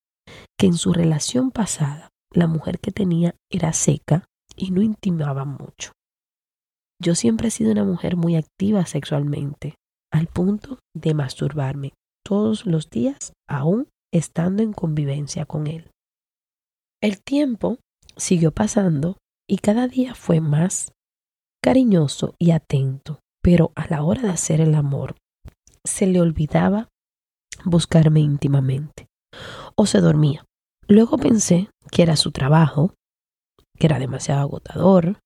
que 0.58 0.66
en 0.66 0.74
su 0.74 0.92
relación 0.92 1.50
pasada 1.50 2.10
la 2.30 2.46
mujer 2.46 2.78
que 2.78 2.92
tenía 2.92 3.34
era 3.50 3.72
seca 3.72 4.26
y 4.56 4.70
no 4.70 4.82
intimaba 4.82 5.44
mucho. 5.44 5.92
Yo 7.02 7.14
siempre 7.14 7.48
he 7.48 7.50
sido 7.50 7.72
una 7.72 7.84
mujer 7.84 8.16
muy 8.16 8.36
activa 8.36 8.86
sexualmente, 8.86 9.74
al 10.12 10.28
punto 10.28 10.78
de 10.94 11.14
masturbarme 11.14 11.92
todos 12.24 12.66
los 12.66 12.88
días, 12.88 13.32
aún 13.48 13.88
estando 14.12 14.62
en 14.62 14.72
convivencia 14.72 15.44
con 15.44 15.66
él. 15.66 15.90
El 17.02 17.20
tiempo 17.22 17.78
siguió 18.16 18.52
pasando 18.52 19.18
y 19.48 19.58
cada 19.58 19.88
día 19.88 20.14
fue 20.14 20.40
más 20.40 20.92
cariñoso 21.62 22.34
y 22.38 22.52
atento, 22.52 23.20
pero 23.42 23.72
a 23.74 23.88
la 23.88 24.02
hora 24.04 24.22
de 24.22 24.30
hacer 24.30 24.60
el 24.60 24.74
amor 24.74 25.16
se 25.84 26.06
le 26.06 26.20
olvidaba 26.20 26.88
buscarme 27.64 28.20
íntimamente 28.20 29.08
o 29.74 29.86
se 29.86 30.00
dormía. 30.00 30.44
Luego 30.86 31.18
pensé 31.18 31.70
que 31.90 32.02
era 32.02 32.16
su 32.16 32.30
trabajo, 32.30 32.94
que 33.78 33.86
era 33.86 33.98
demasiado 33.98 34.40
agotador, 34.40 35.18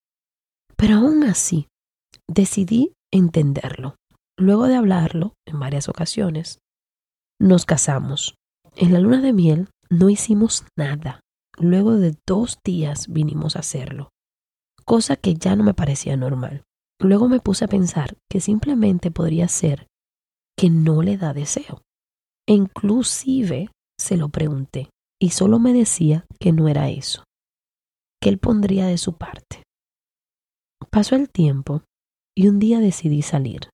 pero 0.76 0.96
aún 0.96 1.24
así 1.24 1.68
decidí 2.28 2.92
entenderlo. 3.12 3.96
Luego 4.36 4.68
de 4.68 4.76
hablarlo 4.76 5.34
en 5.46 5.58
varias 5.58 5.88
ocasiones, 5.88 6.58
nos 7.40 7.66
casamos. 7.66 8.34
En 8.76 8.92
la 8.92 9.00
luna 9.00 9.20
de 9.20 9.32
miel 9.32 9.68
no 9.90 10.10
hicimos 10.10 10.64
nada, 10.76 11.20
Luego 11.60 11.96
de 11.96 12.16
dos 12.24 12.60
días 12.64 13.08
vinimos 13.08 13.56
a 13.56 13.60
hacerlo, 13.60 14.10
cosa 14.84 15.16
que 15.16 15.34
ya 15.34 15.56
no 15.56 15.64
me 15.64 15.74
parecía 15.74 16.16
normal. 16.16 16.62
Luego 17.00 17.28
me 17.28 17.40
puse 17.40 17.64
a 17.64 17.68
pensar 17.68 18.16
que 18.30 18.40
simplemente 18.40 19.10
podría 19.10 19.48
ser 19.48 19.87
que 20.58 20.70
no 20.70 21.02
le 21.02 21.16
da 21.16 21.32
deseo. 21.32 21.82
E 22.46 22.54
inclusive 22.54 23.70
se 23.98 24.16
lo 24.16 24.28
pregunté 24.28 24.90
y 25.20 25.30
solo 25.30 25.58
me 25.58 25.72
decía 25.72 26.26
que 26.40 26.52
no 26.52 26.68
era 26.68 26.90
eso, 26.90 27.24
que 28.20 28.28
él 28.28 28.38
pondría 28.38 28.86
de 28.86 28.98
su 28.98 29.16
parte. 29.16 29.62
Pasó 30.90 31.14
el 31.14 31.30
tiempo 31.30 31.82
y 32.36 32.48
un 32.48 32.58
día 32.58 32.80
decidí 32.80 33.22
salir, 33.22 33.70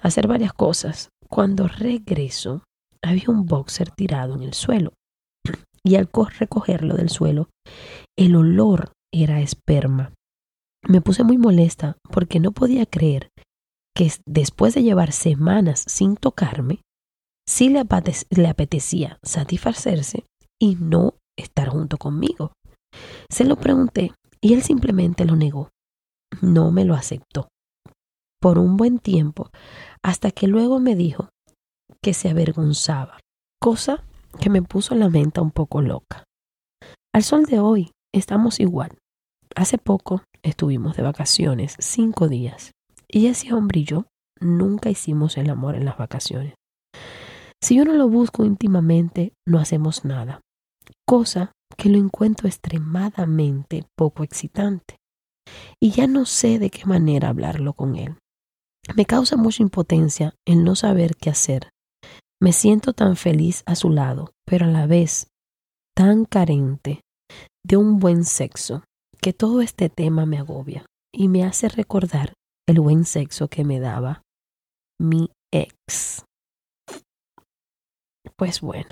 hacer 0.00 0.26
varias 0.26 0.52
cosas. 0.52 1.10
Cuando 1.28 1.68
regreso, 1.68 2.64
había 3.02 3.26
un 3.28 3.46
boxer 3.46 3.90
tirado 3.90 4.34
en 4.34 4.42
el 4.42 4.54
suelo 4.54 4.92
y 5.84 5.96
al 5.96 6.08
recogerlo 6.38 6.94
del 6.94 7.10
suelo, 7.10 7.50
el 8.16 8.36
olor 8.36 8.92
era 9.12 9.40
esperma. 9.40 10.12
Me 10.88 11.00
puse 11.00 11.24
muy 11.24 11.36
molesta 11.36 11.96
porque 12.10 12.40
no 12.40 12.52
podía 12.52 12.86
creer 12.86 13.28
que 14.00 14.10
después 14.24 14.72
de 14.72 14.82
llevar 14.82 15.12
semanas 15.12 15.84
sin 15.86 16.16
tocarme, 16.16 16.80
sí 17.46 17.68
le, 17.68 17.84
le 18.30 18.48
apetecía 18.48 19.18
satisfacerse 19.22 20.24
y 20.58 20.76
no 20.76 21.16
estar 21.36 21.68
junto 21.68 21.98
conmigo. 21.98 22.52
Se 23.28 23.44
lo 23.44 23.56
pregunté 23.56 24.14
y 24.40 24.54
él 24.54 24.62
simplemente 24.62 25.26
lo 25.26 25.36
negó. 25.36 25.68
No 26.40 26.70
me 26.70 26.86
lo 26.86 26.94
aceptó. 26.94 27.48
Por 28.40 28.58
un 28.58 28.78
buen 28.78 29.00
tiempo, 29.00 29.50
hasta 30.02 30.30
que 30.30 30.46
luego 30.46 30.80
me 30.80 30.96
dijo 30.96 31.28
que 32.02 32.14
se 32.14 32.30
avergonzaba, 32.30 33.18
cosa 33.60 34.02
que 34.40 34.48
me 34.48 34.62
puso 34.62 34.94
la 34.94 35.10
mente 35.10 35.42
un 35.42 35.50
poco 35.50 35.82
loca. 35.82 36.24
Al 37.14 37.22
sol 37.22 37.44
de 37.44 37.60
hoy 37.60 37.90
estamos 38.14 38.60
igual. 38.60 38.96
Hace 39.54 39.76
poco 39.76 40.22
estuvimos 40.42 40.96
de 40.96 41.02
vacaciones 41.02 41.76
cinco 41.80 42.28
días 42.28 42.72
y 43.12 43.26
ese 43.26 43.52
hombre 43.52 43.80
y 43.80 43.84
yo 43.84 44.06
nunca 44.40 44.90
hicimos 44.90 45.36
el 45.36 45.50
amor 45.50 45.74
en 45.74 45.84
las 45.84 45.98
vacaciones. 45.98 46.54
Si 47.62 47.76
yo 47.76 47.84
no 47.84 47.92
lo 47.92 48.08
busco 48.08 48.44
íntimamente, 48.44 49.34
no 49.46 49.58
hacemos 49.58 50.04
nada, 50.04 50.40
cosa 51.06 51.52
que 51.76 51.88
lo 51.88 51.98
encuentro 51.98 52.48
extremadamente 52.48 53.84
poco 53.96 54.24
excitante. 54.24 54.96
Y 55.80 55.90
ya 55.90 56.06
no 56.06 56.24
sé 56.24 56.58
de 56.58 56.70
qué 56.70 56.86
manera 56.86 57.28
hablarlo 57.28 57.74
con 57.74 57.96
él. 57.96 58.16
Me 58.94 59.04
causa 59.04 59.36
mucha 59.36 59.62
impotencia 59.62 60.34
el 60.46 60.64
no 60.64 60.74
saber 60.74 61.16
qué 61.16 61.30
hacer 61.30 61.70
me 62.42 62.52
siento 62.52 62.94
tan 62.94 63.16
feliz 63.16 63.62
a 63.66 63.74
su 63.74 63.90
lado, 63.90 64.32
pero 64.46 64.64
a 64.64 64.68
la 64.68 64.86
vez 64.86 65.28
tan 65.94 66.24
carente 66.24 67.02
de 67.62 67.76
un 67.76 67.98
buen 67.98 68.24
sexo, 68.24 68.82
que 69.20 69.34
todo 69.34 69.60
este 69.60 69.90
tema 69.90 70.24
me 70.24 70.38
agobia 70.38 70.86
y 71.12 71.28
me 71.28 71.44
hace 71.44 71.68
recordar 71.68 72.32
el 72.70 72.80
buen 72.80 73.04
sexo 73.04 73.48
que 73.48 73.64
me 73.64 73.80
daba 73.80 74.22
mi 75.00 75.30
ex. 75.52 76.24
Pues 78.36 78.60
bueno, 78.60 78.88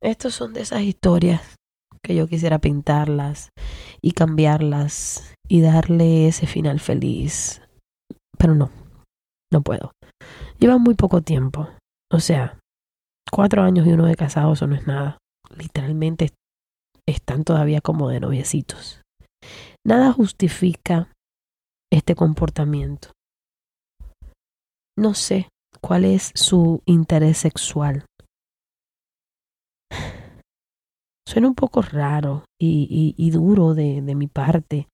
estos 0.00 0.34
son 0.34 0.52
de 0.52 0.60
esas 0.60 0.82
historias 0.82 1.56
que 2.02 2.14
yo 2.14 2.28
quisiera 2.28 2.58
pintarlas 2.58 3.50
y 4.00 4.12
cambiarlas 4.12 5.34
y 5.48 5.60
darle 5.60 6.28
ese 6.28 6.46
final 6.46 6.78
feliz. 6.78 7.62
Pero 8.38 8.54
no, 8.54 8.70
no 9.52 9.62
puedo. 9.62 9.92
Lleva 10.58 10.78
muy 10.78 10.94
poco 10.94 11.22
tiempo. 11.22 11.68
O 12.12 12.20
sea, 12.20 12.58
cuatro 13.32 13.62
años 13.62 13.86
y 13.86 13.92
uno 13.92 14.06
de 14.06 14.14
casado, 14.14 14.52
eso 14.52 14.66
no 14.66 14.76
es 14.76 14.86
nada. 14.86 15.18
Literalmente 15.56 16.30
están 17.06 17.42
todavía 17.42 17.80
como 17.80 18.08
de 18.08 18.20
noviecitos. 18.20 19.02
Nada 19.84 20.12
justifica 20.12 21.08
este 21.90 22.14
comportamiento. 22.14 23.12
No 24.96 25.14
sé 25.14 25.48
cuál 25.80 26.04
es 26.04 26.32
su 26.34 26.82
interés 26.86 27.38
sexual. 27.38 28.04
Suena 31.26 31.48
un 31.48 31.54
poco 31.54 31.82
raro 31.82 32.44
y, 32.58 33.30
duro 33.30 33.74
de, 33.74 34.00
de 34.02 34.14
mi 34.14 34.26
parte, 34.26 34.88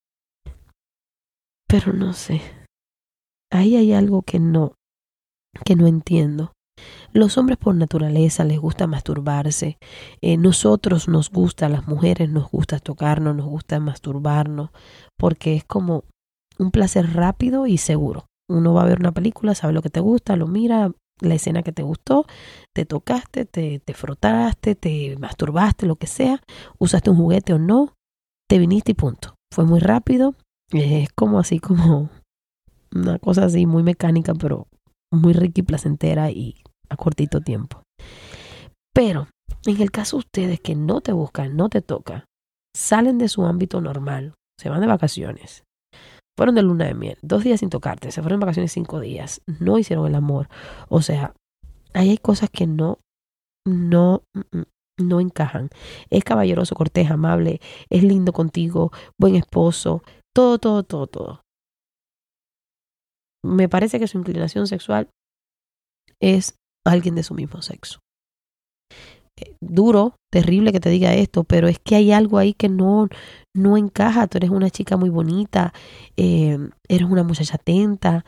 pero 1.67 1.93
no 1.93 2.13
sé. 2.13 2.41
Ahí 3.51 3.75
hay 3.77 3.93
algo 3.93 4.21
que 4.21 4.39
no, 4.39 4.73
que 5.63 5.75
no 5.75 5.87
entiendo. 5.87 6.51
Los 7.13 7.37
hombres 7.37 7.57
por 7.57 7.73
naturaleza 7.75 8.43
les 8.43 8.59
gusta 8.59 8.87
masturbarse. 8.87 9.77
Eh, 10.21 10.35
nosotros 10.37 11.07
nos 11.07 11.29
gusta, 11.29 11.69
las 11.69 11.87
mujeres 11.87 12.29
nos 12.29 12.51
gusta 12.51 12.79
tocarnos, 12.79 13.35
nos 13.35 13.45
gusta 13.45 13.79
masturbarnos, 13.79 14.71
porque 15.17 15.55
es 15.55 15.63
como 15.63 16.03
un 16.59 16.71
placer 16.71 17.13
rápido 17.13 17.67
y 17.67 17.77
seguro. 17.77 18.25
Uno 18.49 18.73
va 18.73 18.83
a 18.83 18.85
ver 18.85 18.99
una 18.99 19.11
película, 19.11 19.55
sabe 19.55 19.73
lo 19.73 19.81
que 19.81 19.89
te 19.89 19.99
gusta, 19.99 20.35
lo 20.35 20.47
mira, 20.47 20.91
la 21.19 21.33
escena 21.33 21.63
que 21.63 21.71
te 21.71 21.83
gustó, 21.83 22.25
te 22.73 22.85
tocaste, 22.85 23.45
te, 23.45 23.79
te 23.79 23.93
frotaste, 23.93 24.75
te 24.75 25.17
masturbaste, 25.17 25.85
lo 25.85 25.95
que 25.95 26.07
sea, 26.07 26.41
usaste 26.77 27.09
un 27.09 27.17
juguete 27.17 27.53
o 27.53 27.59
no, 27.59 27.93
te 28.49 28.59
viniste 28.59 28.91
y 28.91 28.95
punto. 28.95 29.35
Fue 29.53 29.65
muy 29.65 29.79
rápido, 29.79 30.35
es 30.71 31.09
como 31.13 31.39
así 31.39 31.59
como 31.59 32.09
una 32.93 33.19
cosa 33.19 33.45
así 33.45 33.65
muy 33.65 33.83
mecánica, 33.83 34.33
pero 34.33 34.67
muy 35.11 35.33
rica 35.33 35.61
y 35.61 35.63
placentera 35.63 36.31
y 36.31 36.61
a 36.89 36.97
cortito 36.97 37.41
tiempo. 37.41 37.81
Pero 38.93 39.27
en 39.65 39.81
el 39.81 39.91
caso 39.91 40.17
de 40.17 40.19
ustedes 40.19 40.59
que 40.59 40.75
no 40.75 41.01
te 41.01 41.11
buscan, 41.11 41.55
no 41.55 41.69
te 41.69 41.81
toca, 41.81 42.25
salen 42.75 43.17
de 43.17 43.29
su 43.29 43.45
ámbito 43.45 43.81
normal, 43.81 44.35
se 44.59 44.69
van 44.69 44.81
de 44.81 44.87
vacaciones, 44.87 45.63
fueron 46.37 46.55
de 46.55 46.63
luna 46.63 46.85
de 46.85 46.93
miel, 46.93 47.17
dos 47.21 47.43
días 47.43 47.59
sin 47.61 47.69
tocarte, 47.69 48.11
se 48.11 48.21
fueron 48.21 48.39
de 48.39 48.45
vacaciones 48.45 48.71
cinco 48.71 48.99
días, 48.99 49.41
no 49.59 49.77
hicieron 49.77 50.07
el 50.07 50.15
amor. 50.15 50.49
O 50.89 51.01
sea, 51.01 51.33
ahí 51.93 52.09
hay 52.09 52.17
cosas 52.17 52.49
que 52.49 52.67
no, 52.67 52.99
no, 53.65 54.23
mm, 54.33 54.57
mm, 54.59 54.63
no 54.99 55.19
encajan. 55.19 55.69
Es 56.09 56.23
caballeroso, 56.23 56.75
cortés, 56.75 57.09
amable, 57.09 57.61
es 57.89 58.03
lindo 58.03 58.33
contigo, 58.33 58.91
buen 59.19 59.35
esposo, 59.35 60.03
todo, 60.33 60.59
todo, 60.59 60.83
todo, 60.83 61.07
todo. 61.07 61.41
Me 63.43 63.69
parece 63.69 63.99
que 63.99 64.07
su 64.07 64.17
inclinación 64.17 64.67
sexual 64.67 65.09
es 66.19 66.55
alguien 66.85 67.15
de 67.15 67.23
su 67.23 67.33
mismo 67.33 67.61
sexo. 67.61 67.99
Duro, 69.61 70.15
terrible 70.31 70.71
que 70.71 70.79
te 70.79 70.89
diga 70.89 71.13
esto, 71.13 71.43
pero 71.43 71.67
es 71.67 71.79
que 71.79 71.95
hay 71.95 72.11
algo 72.11 72.37
ahí 72.37 72.53
que 72.53 72.69
no, 72.69 73.09
no 73.53 73.77
encaja. 73.77 74.27
Tú 74.27 74.37
eres 74.37 74.49
una 74.49 74.69
chica 74.69 74.97
muy 74.97 75.09
bonita, 75.09 75.73
eh, 76.15 76.57
eres 76.87 77.09
una 77.09 77.23
muchacha 77.23 77.55
atenta, 77.55 78.25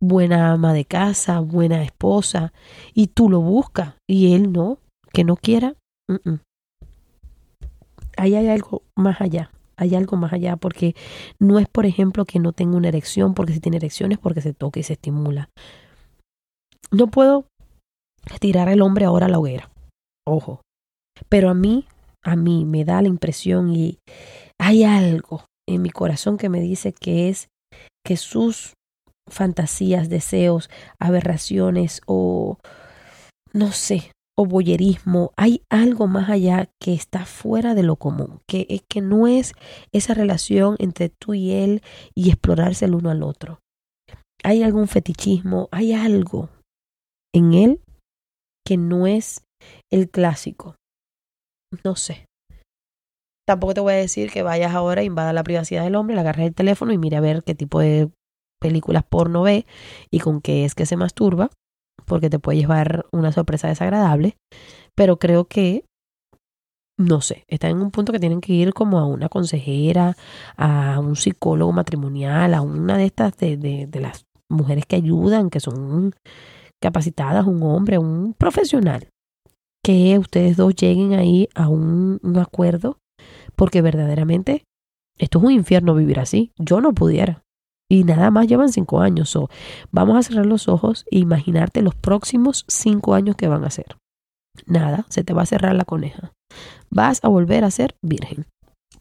buena 0.00 0.52
ama 0.52 0.72
de 0.72 0.84
casa, 0.84 1.40
buena 1.40 1.82
esposa, 1.82 2.52
y 2.94 3.08
tú 3.08 3.28
lo 3.28 3.40
buscas 3.40 3.94
y 4.06 4.34
él 4.34 4.52
no, 4.52 4.78
que 5.12 5.24
no 5.24 5.36
quiera. 5.36 5.74
Ahí 8.16 8.34
hay 8.34 8.48
algo 8.48 8.82
más 8.96 9.20
allá, 9.20 9.50
hay 9.76 9.94
algo 9.94 10.16
más 10.16 10.32
allá, 10.32 10.56
porque 10.56 10.94
no 11.38 11.58
es, 11.58 11.68
por 11.68 11.86
ejemplo, 11.86 12.24
que 12.24 12.38
no 12.38 12.52
tenga 12.52 12.76
una 12.76 12.88
erección, 12.88 13.34
porque 13.34 13.52
si 13.52 13.60
tiene 13.60 13.76
erección 13.76 14.12
es 14.12 14.18
porque 14.18 14.40
se 14.40 14.54
toca 14.54 14.80
y 14.80 14.82
se 14.82 14.94
estimula. 14.94 15.50
No 16.90 17.08
puedo 17.08 17.46
tirar 18.40 18.68
al 18.68 18.82
hombre 18.82 19.04
ahora 19.04 19.26
a 19.26 19.28
la 19.28 19.38
hoguera, 19.38 19.70
ojo, 20.28 20.62
pero 21.28 21.50
a 21.50 21.54
mí, 21.54 21.86
a 22.22 22.36
mí 22.36 22.64
me 22.64 22.84
da 22.84 23.02
la 23.02 23.08
impresión 23.08 23.74
y 23.74 23.98
hay 24.58 24.84
algo 24.84 25.44
en 25.68 25.82
mi 25.82 25.90
corazón 25.90 26.38
que 26.38 26.48
me 26.48 26.60
dice 26.60 26.92
que 26.92 27.28
es 27.28 27.48
que 28.04 28.16
sus 28.16 28.74
fantasías, 29.28 30.08
deseos, 30.08 30.70
aberraciones 30.98 32.00
o 32.06 32.58
no 33.52 33.72
sé, 33.72 34.12
o 34.36 34.46
boyerismo, 34.46 35.32
hay 35.36 35.62
algo 35.68 36.06
más 36.06 36.30
allá 36.30 36.70
que 36.80 36.94
está 36.94 37.24
fuera 37.26 37.74
de 37.74 37.82
lo 37.82 37.96
común, 37.96 38.40
que 38.46 38.66
es 38.70 38.82
que 38.88 39.00
no 39.00 39.26
es 39.26 39.52
esa 39.92 40.14
relación 40.14 40.76
entre 40.78 41.08
tú 41.08 41.34
y 41.34 41.52
él 41.52 41.82
y 42.14 42.30
explorarse 42.30 42.84
el 42.84 42.94
uno 42.94 43.10
al 43.10 43.24
otro. 43.24 43.58
Hay 44.44 44.62
algún 44.62 44.86
fetichismo, 44.86 45.68
hay 45.72 45.92
algo 45.92 46.50
en 47.34 47.52
él 47.52 47.80
que 48.64 48.76
no 48.76 49.08
es 49.08 49.42
el 49.90 50.10
clásico. 50.10 50.76
No 51.84 51.96
sé. 51.96 52.24
Tampoco 53.46 53.74
te 53.74 53.80
voy 53.80 53.94
a 53.94 53.96
decir 53.96 54.30
que 54.30 54.42
vayas 54.42 54.74
ahora, 54.74 55.02
invada 55.02 55.32
la 55.32 55.42
privacidad 55.42 55.84
del 55.84 55.94
hombre, 55.94 56.14
le 56.14 56.20
agarres 56.20 56.46
el 56.46 56.54
teléfono 56.54 56.92
y 56.92 56.98
mire 56.98 57.16
a 57.16 57.20
ver 57.20 57.42
qué 57.44 57.54
tipo 57.54 57.80
de 57.80 58.10
películas 58.60 59.04
porno 59.08 59.42
ve 59.42 59.66
y 60.10 60.20
con 60.20 60.40
qué 60.40 60.64
es 60.64 60.74
que 60.74 60.84
se 60.84 60.96
masturba, 60.96 61.50
porque 62.04 62.28
te 62.28 62.38
puede 62.38 62.58
llevar 62.58 63.06
una 63.12 63.32
sorpresa 63.32 63.68
desagradable. 63.68 64.36
Pero 64.94 65.18
creo 65.18 65.46
que, 65.46 65.84
no 66.98 67.20
sé, 67.20 67.44
están 67.48 67.70
en 67.70 67.80
un 67.80 67.90
punto 67.90 68.12
que 68.12 68.18
tienen 68.18 68.40
que 68.40 68.52
ir 68.52 68.74
como 68.74 68.98
a 68.98 69.06
una 69.06 69.28
consejera, 69.28 70.16
a 70.56 71.00
un 71.00 71.16
psicólogo 71.16 71.72
matrimonial, 71.72 72.52
a 72.52 72.60
una 72.60 72.98
de 72.98 73.06
estas 73.06 73.36
de, 73.38 73.56
de, 73.56 73.86
de 73.86 74.00
las 74.00 74.26
mujeres 74.50 74.84
que 74.86 74.96
ayudan, 74.96 75.48
que 75.48 75.60
son 75.60 76.14
capacitadas, 76.82 77.46
un 77.46 77.62
hombre, 77.62 77.98
un 77.98 78.34
profesional, 78.34 79.08
que 79.84 80.18
ustedes 80.18 80.56
dos 80.56 80.74
lleguen 80.74 81.14
ahí 81.14 81.48
a 81.54 81.68
un, 81.68 82.20
acuerdo 82.40 82.98
porque 83.56 83.82
verdaderamente 83.82 84.64
esto 85.18 85.38
es 85.38 85.44
un 85.44 85.52
infierno 85.52 85.94
vivir 85.94 86.20
así. 86.20 86.52
Yo 86.58 86.80
no 86.80 86.92
pudiera. 86.92 87.42
Y 87.90 88.04
nada 88.04 88.30
más 88.30 88.46
llevan 88.46 88.70
cinco 88.70 89.00
años. 89.00 89.34
o 89.34 89.48
vamos 89.90 90.16
a 90.16 90.22
cerrar 90.22 90.46
los 90.46 90.68
ojos 90.68 91.04
e 91.10 91.18
imaginarte 91.18 91.82
los 91.82 91.94
próximos 91.94 92.64
cinco 92.68 93.14
años 93.14 93.34
que 93.36 93.48
van 93.48 93.64
a 93.64 93.70
ser. 93.70 93.96
Nada, 94.66 95.06
se 95.08 95.24
te 95.24 95.32
va 95.32 95.42
a 95.42 95.46
cerrar 95.46 95.74
la 95.74 95.84
coneja. 95.84 96.32
Vas 96.90 97.20
a 97.22 97.28
volver 97.28 97.64
a 97.64 97.70
ser 97.70 97.96
virgen. 98.02 98.46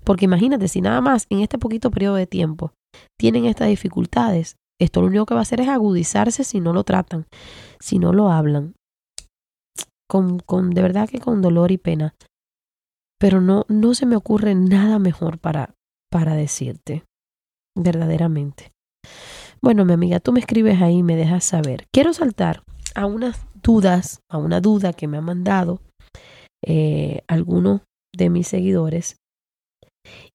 Porque 0.03 0.25
imagínate, 0.25 0.67
si 0.67 0.81
nada 0.81 1.01
más 1.01 1.27
en 1.29 1.41
este 1.41 1.57
poquito 1.57 1.91
periodo 1.91 2.15
de 2.15 2.27
tiempo 2.27 2.71
tienen 3.19 3.45
estas 3.45 3.67
dificultades, 3.67 4.55
esto 4.79 5.01
lo 5.01 5.07
único 5.07 5.25
que 5.25 5.33
va 5.33 5.41
a 5.41 5.43
hacer 5.43 5.59
es 5.59 5.67
agudizarse 5.67 6.43
si 6.43 6.59
no 6.59 6.71
lo 6.71 6.83
tratan, 6.83 7.25
si 7.79 7.99
no 7.99 8.13
lo 8.13 8.31
hablan. 8.31 8.73
Con, 10.09 10.39
con 10.39 10.69
de 10.69 10.81
verdad 10.81 11.09
que 11.09 11.19
con 11.19 11.41
dolor 11.41 11.71
y 11.71 11.77
pena 11.77 12.15
pero 13.19 13.41
no, 13.41 13.65
no 13.67 13.93
se 13.93 14.05
me 14.05 14.15
ocurre 14.15 14.55
nada 14.55 14.99
mejor 14.99 15.39
para, 15.39 15.75
para 16.11 16.35
decirte, 16.35 17.03
verdaderamente. 17.75 18.71
Bueno, 19.61 19.85
mi 19.85 19.93
amiga, 19.93 20.19
tú 20.19 20.31
me 20.31 20.39
escribes 20.39 20.81
ahí 20.81 20.97
y 20.97 21.03
me 21.03 21.15
dejas 21.15 21.43
saber. 21.43 21.87
Quiero 21.91 22.13
saltar 22.13 22.63
a 22.93 23.05
unas 23.05 23.47
dudas, 23.63 24.21
a 24.29 24.37
una 24.37 24.61
duda 24.61 24.93
que 24.93 25.07
me 25.07 25.17
ha 25.17 25.21
mandado 25.21 25.81
eh, 26.63 27.21
algunos 27.27 27.81
de 28.15 28.29
mis 28.29 28.47
seguidores. 28.47 29.17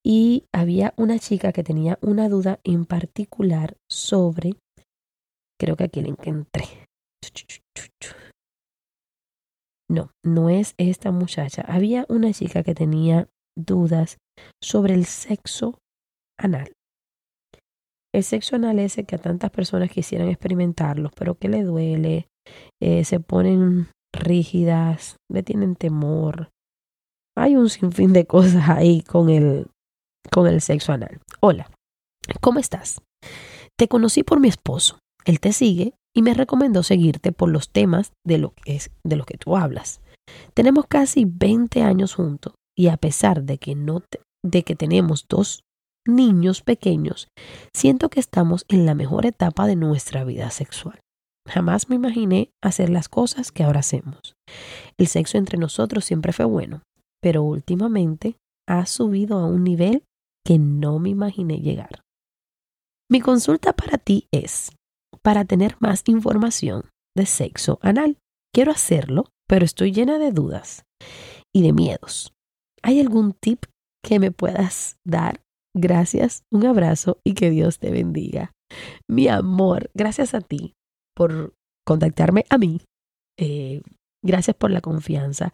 Y 0.04 0.44
había 0.52 0.92
una 0.96 1.18
chica 1.18 1.52
que 1.52 1.62
tenía 1.62 1.98
una 2.02 2.28
duda 2.28 2.58
en 2.64 2.84
particular 2.84 3.76
sobre, 3.90 4.56
creo 5.58 5.76
que 5.76 5.84
aquí 5.84 6.02
le 6.02 6.08
encontré. 6.10 6.64
No, 9.92 10.10
no 10.24 10.48
es 10.48 10.74
esta 10.78 11.10
muchacha. 11.10 11.62
Había 11.68 12.06
una 12.08 12.32
chica 12.32 12.62
que 12.62 12.74
tenía 12.74 13.28
dudas 13.54 14.16
sobre 14.62 14.94
el 14.94 15.04
sexo 15.04 15.78
anal. 16.38 16.72
El 18.14 18.24
sexo 18.24 18.56
anal 18.56 18.78
es 18.78 18.96
el 18.96 19.04
que 19.04 19.16
a 19.16 19.20
tantas 19.20 19.50
personas 19.50 19.90
quisieran 19.90 20.28
experimentarlo, 20.28 21.10
pero 21.14 21.34
que 21.34 21.50
le 21.50 21.62
duele, 21.62 22.28
eh, 22.80 23.04
se 23.04 23.20
ponen 23.20 23.88
rígidas, 24.14 25.16
le 25.30 25.42
tienen 25.42 25.76
temor. 25.76 26.48
Hay 27.36 27.56
un 27.56 27.68
sinfín 27.68 28.14
de 28.14 28.26
cosas 28.26 28.70
ahí 28.70 29.02
con 29.02 29.28
el, 29.28 29.66
con 30.30 30.46
el 30.46 30.62
sexo 30.62 30.92
anal. 30.92 31.20
Hola, 31.40 31.70
¿cómo 32.40 32.60
estás? 32.60 33.02
Te 33.78 33.88
conocí 33.88 34.22
por 34.22 34.40
mi 34.40 34.48
esposo. 34.48 34.98
Él 35.26 35.38
te 35.38 35.52
sigue 35.52 35.92
y 36.14 36.22
me 36.22 36.34
recomendó 36.34 36.82
seguirte 36.82 37.32
por 37.32 37.50
los 37.50 37.70
temas 37.70 38.12
de, 38.24 38.38
lo 38.38 38.54
que 38.54 38.76
es, 38.76 38.90
de 39.04 39.16
los 39.16 39.26
que 39.26 39.38
tú 39.38 39.56
hablas. 39.56 40.00
Tenemos 40.54 40.86
casi 40.86 41.24
20 41.24 41.82
años 41.82 42.14
juntos 42.14 42.54
y 42.76 42.88
a 42.88 42.96
pesar 42.96 43.42
de 43.44 43.58
que 43.58 43.74
no 43.74 44.02
de 44.44 44.64
que 44.64 44.74
tenemos 44.74 45.26
dos 45.28 45.62
niños 46.06 46.62
pequeños, 46.62 47.28
siento 47.72 48.10
que 48.10 48.18
estamos 48.18 48.64
en 48.68 48.86
la 48.86 48.94
mejor 48.94 49.24
etapa 49.24 49.66
de 49.66 49.76
nuestra 49.76 50.24
vida 50.24 50.50
sexual. 50.50 50.98
Jamás 51.48 51.88
me 51.88 51.96
imaginé 51.96 52.50
hacer 52.62 52.88
las 52.90 53.08
cosas 53.08 53.52
que 53.52 53.62
ahora 53.62 53.80
hacemos. 53.80 54.34
El 54.98 55.06
sexo 55.06 55.38
entre 55.38 55.58
nosotros 55.58 56.04
siempre 56.04 56.32
fue 56.32 56.44
bueno, 56.44 56.82
pero 57.20 57.42
últimamente 57.42 58.36
ha 58.68 58.86
subido 58.86 59.38
a 59.38 59.46
un 59.46 59.64
nivel 59.64 60.04
que 60.44 60.58
no 60.58 60.98
me 60.98 61.10
imaginé 61.10 61.58
llegar. 61.58 62.02
Mi 63.10 63.20
consulta 63.20 63.72
para 63.72 63.98
ti 63.98 64.26
es, 64.32 64.72
para 65.22 65.44
tener 65.44 65.76
más 65.80 66.02
información 66.06 66.90
de 67.16 67.26
sexo 67.26 67.78
anal. 67.82 68.18
Quiero 68.54 68.72
hacerlo, 68.72 69.26
pero 69.46 69.64
estoy 69.64 69.92
llena 69.92 70.18
de 70.18 70.32
dudas 70.32 70.84
y 71.54 71.62
de 71.62 71.72
miedos. 71.72 72.32
¿Hay 72.82 73.00
algún 73.00 73.32
tip 73.32 73.64
que 74.02 74.18
me 74.18 74.30
puedas 74.30 74.96
dar? 75.04 75.42
Gracias, 75.74 76.44
un 76.50 76.66
abrazo 76.66 77.18
y 77.24 77.34
que 77.34 77.50
Dios 77.50 77.78
te 77.78 77.90
bendiga. 77.90 78.52
Mi 79.08 79.28
amor, 79.28 79.90
gracias 79.94 80.34
a 80.34 80.40
ti 80.40 80.74
por 81.14 81.54
contactarme 81.86 82.44
a 82.50 82.58
mí. 82.58 82.82
Eh, 83.38 83.82
gracias 84.22 84.56
por 84.56 84.70
la 84.70 84.80
confianza. 84.80 85.52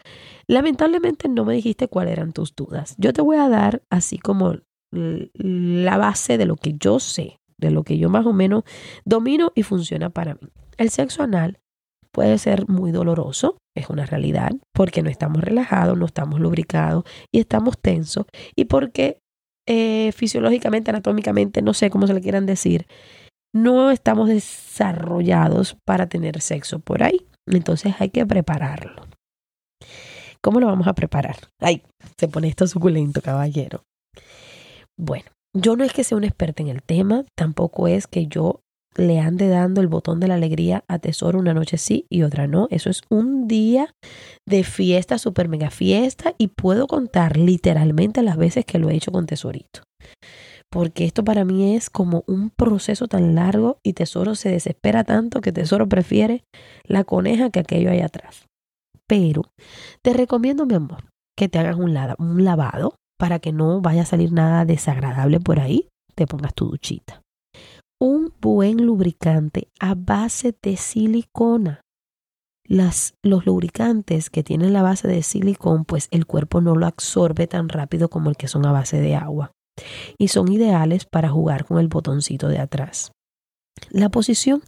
Lamentablemente 0.48 1.28
no 1.28 1.44
me 1.44 1.54
dijiste 1.54 1.88
cuáles 1.88 2.12
eran 2.14 2.32
tus 2.32 2.54
dudas. 2.54 2.94
Yo 2.98 3.12
te 3.12 3.22
voy 3.22 3.36
a 3.36 3.48
dar 3.48 3.82
así 3.90 4.18
como 4.18 4.56
la 4.90 5.98
base 5.98 6.38
de 6.38 6.46
lo 6.46 6.56
que 6.56 6.74
yo 6.78 6.98
sé, 6.98 7.38
de 7.58 7.70
lo 7.70 7.82
que 7.82 7.98
yo 7.98 8.08
más 8.08 8.26
o 8.26 8.32
menos 8.32 8.64
domino 9.04 9.52
y 9.54 9.62
funciona 9.62 10.10
para 10.10 10.34
mí. 10.34 10.48
El 10.76 10.90
sexo 10.90 11.22
anal 11.22 11.58
puede 12.12 12.38
ser 12.38 12.68
muy 12.68 12.90
doloroso, 12.90 13.58
es 13.76 13.90
una 13.90 14.06
realidad, 14.06 14.50
porque 14.72 15.02
no 15.02 15.10
estamos 15.10 15.42
relajados, 15.42 15.96
no 15.96 16.06
estamos 16.06 16.40
lubricados 16.40 17.04
y 17.32 17.40
estamos 17.40 17.78
tensos 17.78 18.26
y 18.56 18.64
porque 18.64 19.18
eh, 19.68 20.12
fisiológicamente, 20.12 20.90
anatómicamente, 20.90 21.60
no 21.60 21.74
sé 21.74 21.90
cómo 21.90 22.06
se 22.06 22.14
le 22.14 22.22
quieran 22.22 22.46
decir, 22.46 22.86
no 23.54 23.90
estamos 23.90 24.28
desarrollados 24.28 25.76
para 25.84 26.08
tener 26.08 26.40
sexo 26.40 26.78
por 26.78 27.02
ahí. 27.02 27.26
Entonces 27.46 27.94
hay 27.98 28.10
que 28.10 28.26
prepararlo. 28.26 29.06
¿Cómo 30.42 30.60
lo 30.60 30.66
vamos 30.66 30.86
a 30.86 30.94
preparar? 30.94 31.36
Ay, 31.60 31.82
se 32.18 32.28
pone 32.28 32.48
esto 32.48 32.66
suculento, 32.66 33.20
caballero. 33.20 33.82
Bueno, 34.96 35.30
yo 35.54 35.76
no 35.76 35.84
es 35.84 35.92
que 35.92 36.04
sea 36.04 36.16
un 36.18 36.24
experta 36.24 36.62
en 36.62 36.68
el 36.68 36.82
tema, 36.82 37.24
tampoco 37.36 37.88
es 37.88 38.06
que 38.06 38.26
yo 38.26 38.60
le 38.98 39.20
ande 39.20 39.48
dando 39.48 39.80
el 39.80 39.86
botón 39.86 40.18
de 40.18 40.28
la 40.28 40.34
alegría 40.34 40.84
a 40.88 40.98
Tesoro 40.98 41.38
una 41.38 41.54
noche 41.54 41.78
sí 41.78 42.06
y 42.10 42.22
otra 42.22 42.46
no. 42.46 42.66
Eso 42.70 42.90
es 42.90 43.02
un 43.08 43.46
día 43.46 43.94
de 44.46 44.64
fiesta, 44.64 45.18
super 45.18 45.48
mega 45.48 45.70
fiesta, 45.70 46.34
y 46.36 46.48
puedo 46.48 46.86
contar 46.86 47.36
literalmente 47.36 48.22
las 48.22 48.36
veces 48.36 48.64
que 48.64 48.78
lo 48.78 48.90
he 48.90 48.96
hecho 48.96 49.12
con 49.12 49.26
Tesorito. 49.26 49.82
Porque 50.70 51.04
esto 51.04 51.24
para 51.24 51.44
mí 51.44 51.76
es 51.76 51.88
como 51.88 52.24
un 52.26 52.50
proceso 52.50 53.06
tan 53.06 53.34
largo 53.34 53.78
y 53.82 53.94
Tesoro 53.94 54.34
se 54.34 54.50
desespera 54.50 55.04
tanto 55.04 55.40
que 55.40 55.52
Tesoro 55.52 55.88
prefiere 55.88 56.44
la 56.84 57.04
coneja 57.04 57.50
que 57.50 57.60
aquello 57.60 57.90
ahí 57.90 58.00
atrás. 58.00 58.46
Pero 59.06 59.42
te 60.02 60.12
recomiendo, 60.12 60.66
mi 60.66 60.74
amor, 60.74 61.08
que 61.36 61.48
te 61.48 61.58
hagas 61.58 61.76
un, 61.76 61.96
un 62.18 62.44
lavado 62.44 62.96
para 63.18 63.38
que 63.38 63.52
no 63.52 63.80
vaya 63.80 64.02
a 64.02 64.06
salir 64.06 64.32
nada 64.32 64.64
desagradable 64.64 65.40
por 65.40 65.60
ahí. 65.60 65.88
Te 66.14 66.26
pongas 66.26 66.54
tu 66.54 66.66
duchita 66.66 67.22
un 68.00 68.32
buen 68.40 68.84
lubricante 68.86 69.68
a 69.80 69.94
base 69.94 70.54
de 70.62 70.76
silicona. 70.76 71.82
Las, 72.64 73.14
los 73.22 73.46
lubricantes 73.46 74.30
que 74.30 74.42
tienen 74.42 74.72
la 74.72 74.82
base 74.82 75.08
de 75.08 75.22
silicón, 75.22 75.84
pues 75.84 76.08
el 76.10 76.26
cuerpo 76.26 76.60
no 76.60 76.74
lo 76.74 76.86
absorbe 76.86 77.46
tan 77.46 77.68
rápido 77.68 78.08
como 78.08 78.30
el 78.30 78.36
que 78.36 78.46
son 78.46 78.66
a 78.66 78.72
base 78.72 79.00
de 79.00 79.16
agua. 79.16 79.52
Y 80.18 80.28
son 80.28 80.52
ideales 80.52 81.06
para 81.06 81.30
jugar 81.30 81.64
con 81.64 81.78
el 81.78 81.88
botoncito 81.88 82.48
de 82.48 82.58
atrás. 82.58 83.12
La 83.90 84.10
posición 84.10 84.62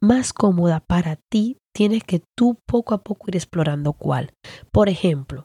más 0.00 0.32
cómoda 0.32 0.80
para 0.80 1.16
ti 1.30 1.58
tienes 1.74 2.02
que 2.04 2.22
tú 2.36 2.58
poco 2.66 2.94
a 2.94 3.02
poco 3.02 3.26
ir 3.28 3.36
explorando 3.36 3.92
cuál. 3.92 4.32
Por 4.72 4.88
ejemplo, 4.88 5.44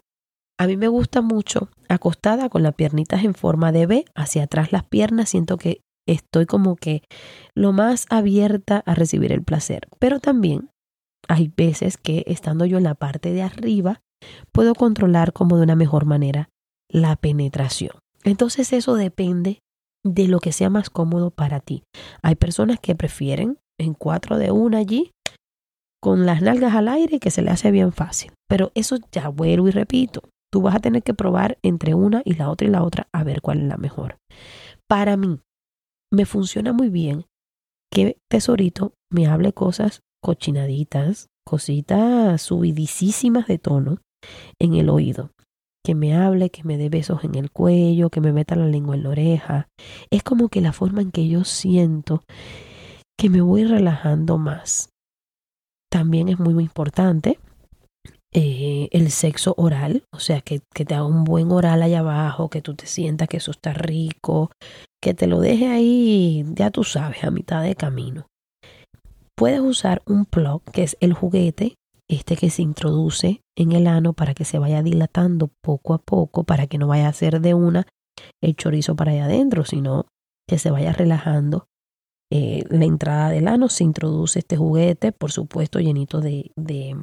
a 0.62 0.68
mí 0.68 0.78
me 0.78 0.90
gusta 0.90 1.22
mucho 1.22 1.70
acostada 1.90 2.48
con 2.48 2.62
las 2.62 2.76
piernitas 2.76 3.24
en 3.24 3.34
forma 3.34 3.72
de 3.72 3.88
B, 3.88 4.06
hacia 4.14 4.44
atrás 4.44 4.72
las 4.72 4.84
piernas, 4.84 5.30
siento 5.30 5.58
que 5.58 5.82
estoy 6.08 6.46
como 6.46 6.76
que 6.76 7.02
lo 7.56 7.72
más 7.74 8.06
abierta 8.12 8.84
a 8.86 8.94
recibir 8.94 9.32
el 9.32 9.42
placer. 9.42 9.88
Pero 9.98 10.20
también 10.20 10.70
hay 11.28 11.52
veces 11.58 11.98
que 11.98 12.24
estando 12.28 12.66
yo 12.66 12.78
en 12.78 12.84
la 12.84 12.94
parte 12.94 13.34
de 13.34 13.42
arriba, 13.42 14.02
puedo 14.52 14.76
controlar 14.76 15.34
como 15.34 15.58
de 15.58 15.64
una 15.64 15.76
mejor 15.76 16.06
manera 16.06 16.50
la 16.88 17.16
penetración. 17.16 17.98
Entonces 18.24 18.72
eso 18.72 18.94
depende 18.94 19.62
de 20.04 20.28
lo 20.28 20.40
que 20.40 20.52
sea 20.52 20.70
más 20.70 20.92
cómodo 20.92 21.32
para 21.32 21.60
ti. 21.60 21.82
Hay 22.22 22.36
personas 22.36 22.80
que 22.80 22.94
prefieren 22.94 23.58
en 23.80 23.96
cuatro 23.96 24.38
de 24.38 24.52
una 24.52 24.78
allí, 24.78 25.10
con 26.00 26.28
las 26.28 26.44
nalgas 26.44 26.76
al 26.76 26.88
aire 26.88 27.20
que 27.20 27.32
se 27.32 27.42
le 27.42 27.50
hace 27.50 27.72
bien 27.72 27.94
fácil. 27.94 28.32
Pero 28.48 28.72
eso 28.76 28.98
ya 29.12 29.30
vuelvo 29.30 29.68
y 29.68 29.72
repito. 29.72 30.22
Tú 30.52 30.62
vas 30.62 30.76
a 30.76 30.80
tener 30.80 31.02
que 31.04 31.14
probar 31.14 31.58
entre 31.64 31.94
una 31.94 32.22
y 32.26 32.34
la 32.36 32.50
otra 32.50 32.68
y 32.68 32.72
la 32.72 32.84
otra 32.84 33.08
a 33.14 33.24
ver 33.24 33.42
cuál 33.42 33.62
es 33.62 33.68
la 33.68 33.78
mejor. 33.78 34.18
Para 34.88 35.16
mí, 35.16 35.40
me 36.12 36.26
funciona 36.26 36.74
muy 36.74 36.90
bien 36.90 37.26
que 37.92 38.18
Tesorito 38.30 38.94
me 39.10 39.28
hable 39.28 39.54
cosas 39.54 40.02
cochinaditas, 40.22 41.30
cositas 41.46 42.42
subidísimas 42.42 43.48
de 43.48 43.58
tono 43.58 44.02
en 44.60 44.76
el 44.76 44.90
oído. 44.90 45.32
Que 45.84 45.96
me 45.96 46.16
hable, 46.16 46.52
que 46.52 46.64
me 46.64 46.78
dé 46.78 46.90
besos 46.90 47.24
en 47.24 47.34
el 47.36 47.50
cuello, 47.50 48.12
que 48.12 48.22
me 48.22 48.32
meta 48.32 48.56
la 48.56 48.68
lengua 48.68 48.96
en 48.96 49.04
la 49.04 49.10
oreja. 49.10 49.68
Es 50.12 50.22
como 50.22 50.50
que 50.50 50.62
la 50.62 50.74
forma 50.74 51.02
en 51.02 51.12
que 51.12 51.28
yo 51.28 51.44
siento 51.44 52.24
que 53.18 53.30
me 53.30 53.42
voy 53.42 53.64
relajando 53.64 54.38
más. 54.38 54.90
También 55.90 56.30
es 56.30 56.40
muy, 56.40 56.54
muy 56.54 56.64
importante 56.64 57.40
eh, 58.34 58.88
el 58.92 59.12
sexo 59.12 59.54
oral, 59.58 60.04
o 60.14 60.20
sea, 60.20 60.42
que, 60.42 60.62
que, 60.74 60.86
te 60.86 60.96
haga 60.96 61.06
un 61.06 61.24
buen 61.24 61.52
oral 61.52 61.82
allá 61.82 62.00
abajo, 62.00 62.50
que 62.50 62.62
tú 62.62 62.76
te 62.76 62.86
sientas 62.86 63.28
que 63.28 63.38
eso 63.38 63.52
está 63.52 63.74
rico, 63.74 64.52
que 65.02 65.14
te 65.14 65.28
lo 65.28 65.40
deje 65.40 65.68
ahí, 65.68 66.46
ya 66.54 66.72
tú 66.72 66.84
sabes, 66.84 67.24
a 67.24 67.32
mitad 67.32 67.62
de 67.62 67.76
camino. 67.76 68.28
Puedes 69.36 69.60
usar 69.60 70.02
un 70.06 70.26
plug, 70.26 70.64
que 70.72 70.84
es 70.84 70.98
el 71.00 71.14
juguete, 71.14 71.76
este 72.08 72.36
que 72.36 72.50
se 72.50 72.62
introduce 72.62 73.42
en 73.58 73.72
el 73.72 73.88
ano 73.88 74.14
para 74.14 74.34
que 74.34 74.46
se 74.46 74.60
vaya 74.60 74.84
dilatando 74.84 75.50
poco 75.62 75.94
a 75.94 75.98
poco, 75.98 76.44
para 76.44 76.68
que 76.68 76.78
no 76.78 76.88
vaya 76.88 77.08
a 77.08 77.14
ser 77.14 77.42
de 77.42 77.54
una 77.54 77.88
el 78.42 78.56
chorizo 78.56 78.96
para 78.96 79.12
allá 79.12 79.26
adentro, 79.26 79.66
sino 79.66 80.06
que 80.48 80.58
se 80.58 80.72
vaya 80.72 80.94
relajando 80.94 81.66
eh, 82.32 82.64
la 82.70 82.86
entrada 82.86 83.30
del 83.30 83.48
ano, 83.48 83.68
se 83.68 83.84
introduce 83.84 84.40
este 84.40 84.58
juguete, 84.58 85.12
por 85.12 85.32
supuesto, 85.32 85.80
llenito 85.80 86.22
de, 86.22 86.52
de, 86.56 86.96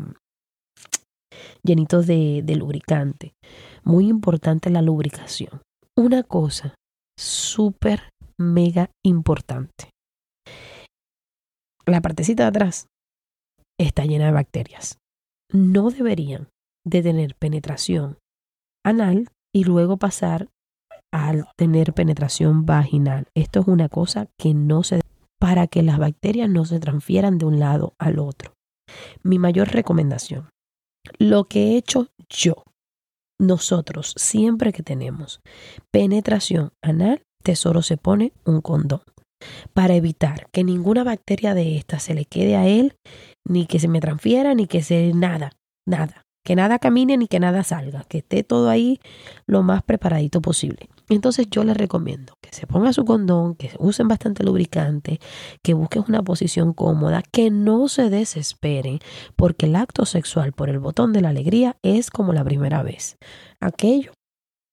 llenitos 1.62 2.06
de, 2.06 2.42
lubricante. 2.56 3.34
Muy 3.84 4.08
importante 4.08 4.70
la 4.70 4.82
lubricación. 4.82 5.62
Una 5.96 6.22
cosa 6.22 6.74
súper, 7.18 8.10
mega 8.38 8.90
importante. 9.04 9.90
La 11.86 12.00
partecita 12.00 12.44
de 12.44 12.48
atrás 12.48 12.86
está 13.78 14.04
llena 14.04 14.26
de 14.26 14.32
bacterias. 14.32 14.98
No 15.52 15.90
deberían 15.90 16.48
de 16.86 17.02
tener 17.02 17.34
penetración 17.34 18.18
anal 18.84 19.28
y 19.54 19.64
luego 19.64 19.96
pasar 19.96 20.48
al 21.12 21.46
tener 21.56 21.94
penetración 21.94 22.66
vaginal. 22.66 23.28
Esto 23.34 23.60
es 23.60 23.66
una 23.66 23.88
cosa 23.88 24.28
que 24.38 24.54
no 24.54 24.82
se 24.82 25.00
para 25.40 25.66
que 25.66 25.82
las 25.82 25.98
bacterias 25.98 26.50
no 26.50 26.64
se 26.64 26.80
transfieran 26.80 27.38
de 27.38 27.46
un 27.46 27.58
lado 27.58 27.94
al 27.98 28.18
otro. 28.18 28.54
Mi 29.22 29.38
mayor 29.38 29.68
recomendación, 29.68 30.48
lo 31.18 31.44
que 31.44 31.68
he 31.68 31.76
hecho 31.76 32.08
yo, 32.28 32.64
nosotros, 33.40 34.14
siempre 34.16 34.72
que 34.72 34.82
tenemos 34.82 35.40
penetración 35.90 36.72
anal, 36.82 37.22
tesoro 37.42 37.82
se 37.82 37.96
pone 37.96 38.32
un 38.44 38.60
condón 38.60 39.02
para 39.72 39.94
evitar 39.94 40.48
que 40.50 40.64
ninguna 40.64 41.04
bacteria 41.04 41.54
de 41.54 41.76
esta 41.76 42.00
se 42.00 42.14
le 42.14 42.24
quede 42.24 42.56
a 42.56 42.66
él, 42.66 42.96
ni 43.46 43.66
que 43.66 43.78
se 43.78 43.88
me 43.88 44.00
transfiera, 44.00 44.54
ni 44.54 44.66
que 44.66 44.82
se 44.82 45.12
nada, 45.14 45.52
nada. 45.86 46.26
Que 46.48 46.56
nada 46.56 46.78
camine 46.78 47.18
ni 47.18 47.28
que 47.28 47.40
nada 47.40 47.62
salga, 47.62 48.04
que 48.04 48.18
esté 48.18 48.42
todo 48.42 48.70
ahí 48.70 49.00
lo 49.44 49.62
más 49.62 49.82
preparadito 49.82 50.40
posible. 50.40 50.88
Entonces 51.10 51.46
yo 51.50 51.62
les 51.62 51.76
recomiendo 51.76 52.38
que 52.40 52.54
se 52.54 52.66
ponga 52.66 52.94
su 52.94 53.04
condón, 53.04 53.54
que 53.54 53.70
usen 53.78 54.08
bastante 54.08 54.44
lubricante, 54.44 55.20
que 55.62 55.74
busquen 55.74 56.04
una 56.08 56.22
posición 56.22 56.72
cómoda, 56.72 57.20
que 57.20 57.50
no 57.50 57.88
se 57.88 58.08
desesperen, 58.08 59.00
porque 59.36 59.66
el 59.66 59.76
acto 59.76 60.06
sexual 60.06 60.54
por 60.54 60.70
el 60.70 60.78
botón 60.78 61.12
de 61.12 61.20
la 61.20 61.28
alegría 61.28 61.76
es 61.82 62.08
como 62.08 62.32
la 62.32 62.44
primera 62.44 62.82
vez. 62.82 63.18
Aquello 63.60 64.12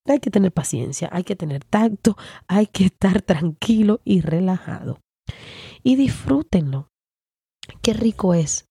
hay 0.08 0.20
que 0.20 0.32
tener 0.32 0.54
paciencia, 0.54 1.10
hay 1.12 1.26
que 1.26 1.36
tener 1.36 1.66
tacto, 1.66 2.16
hay 2.48 2.68
que 2.68 2.86
estar 2.86 3.22
tranquilo 3.22 4.00
y 4.06 4.22
relajado. 4.22 5.00
Y 5.84 5.98
disfrútenlo. 5.98 6.88
Qué 7.82 7.92
rico 7.94 8.34
es 8.34 8.65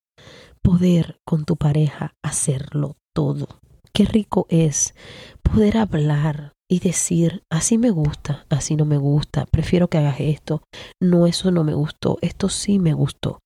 poder 0.64 1.18
con 1.24 1.44
tu 1.44 1.56
pareja 1.56 2.14
hacerlo 2.22 2.96
todo. 3.14 3.60
qué 3.92 4.06
rico 4.06 4.46
es 4.48 4.94
poder 5.42 5.76
hablar 5.76 6.54
y 6.68 6.80
decir, 6.80 7.44
así 7.48 7.78
me 7.78 7.90
gusta, 7.90 8.44
así 8.50 8.74
no 8.74 8.84
me 8.84 8.96
gusta, 8.96 9.46
prefiero 9.46 9.86
que 9.86 9.98
hagas 9.98 10.18
esto, 10.18 10.64
no, 11.00 11.26
eso 11.28 11.52
no 11.52 11.62
me 11.62 11.74
gustó, 11.74 12.18
esto 12.22 12.48
sí 12.48 12.80
me 12.80 12.92
gustó. 12.92 13.38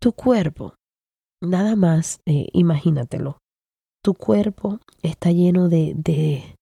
Tu 0.00 0.12
cuerpo, 0.12 0.74
nada 1.42 1.74
más, 1.74 2.20
eh, 2.26 2.46
imagínatelo, 2.52 3.38
tu 4.04 4.14
cuerpo 4.14 4.78
está 5.02 5.32
lleno 5.32 5.68
de, 5.68 5.94
de 5.96 6.54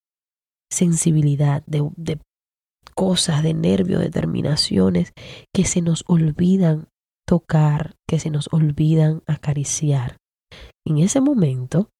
sensibilidad, 0.73 1.63
de, 1.67 1.91
de 1.97 2.19
cosas, 2.95 3.43
de 3.43 3.53
nervios, 3.53 4.01
determinaciones 4.01 5.13
que 5.55 5.65
se 5.65 5.83
nos 5.83 6.05
olvidan 6.07 6.89
tocar, 7.27 7.97
que 8.09 8.19
se 8.19 8.31
nos 8.31 8.49
olvidan 8.53 9.23
acariciar. 9.27 10.17
En 10.87 10.99
ese 10.99 11.21
momento, 11.21 11.91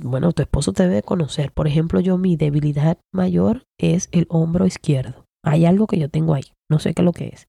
bueno, 0.00 0.32
tu 0.32 0.42
esposo 0.42 0.72
te 0.72 0.84
debe 0.84 1.02
conocer. 1.02 1.52
Por 1.52 1.66
ejemplo, 1.66 2.00
yo 2.00 2.18
mi 2.18 2.36
debilidad 2.36 2.98
mayor 3.12 3.64
es 3.78 4.08
el 4.12 4.26
hombro 4.28 4.66
izquierdo. 4.66 5.24
Hay 5.44 5.64
algo 5.64 5.86
que 5.86 5.98
yo 5.98 6.08
tengo 6.08 6.34
ahí, 6.34 6.44
no 6.70 6.78
sé 6.78 6.94
qué 6.94 7.02
es 7.02 7.04
lo 7.04 7.12
que 7.12 7.28
es. 7.28 7.48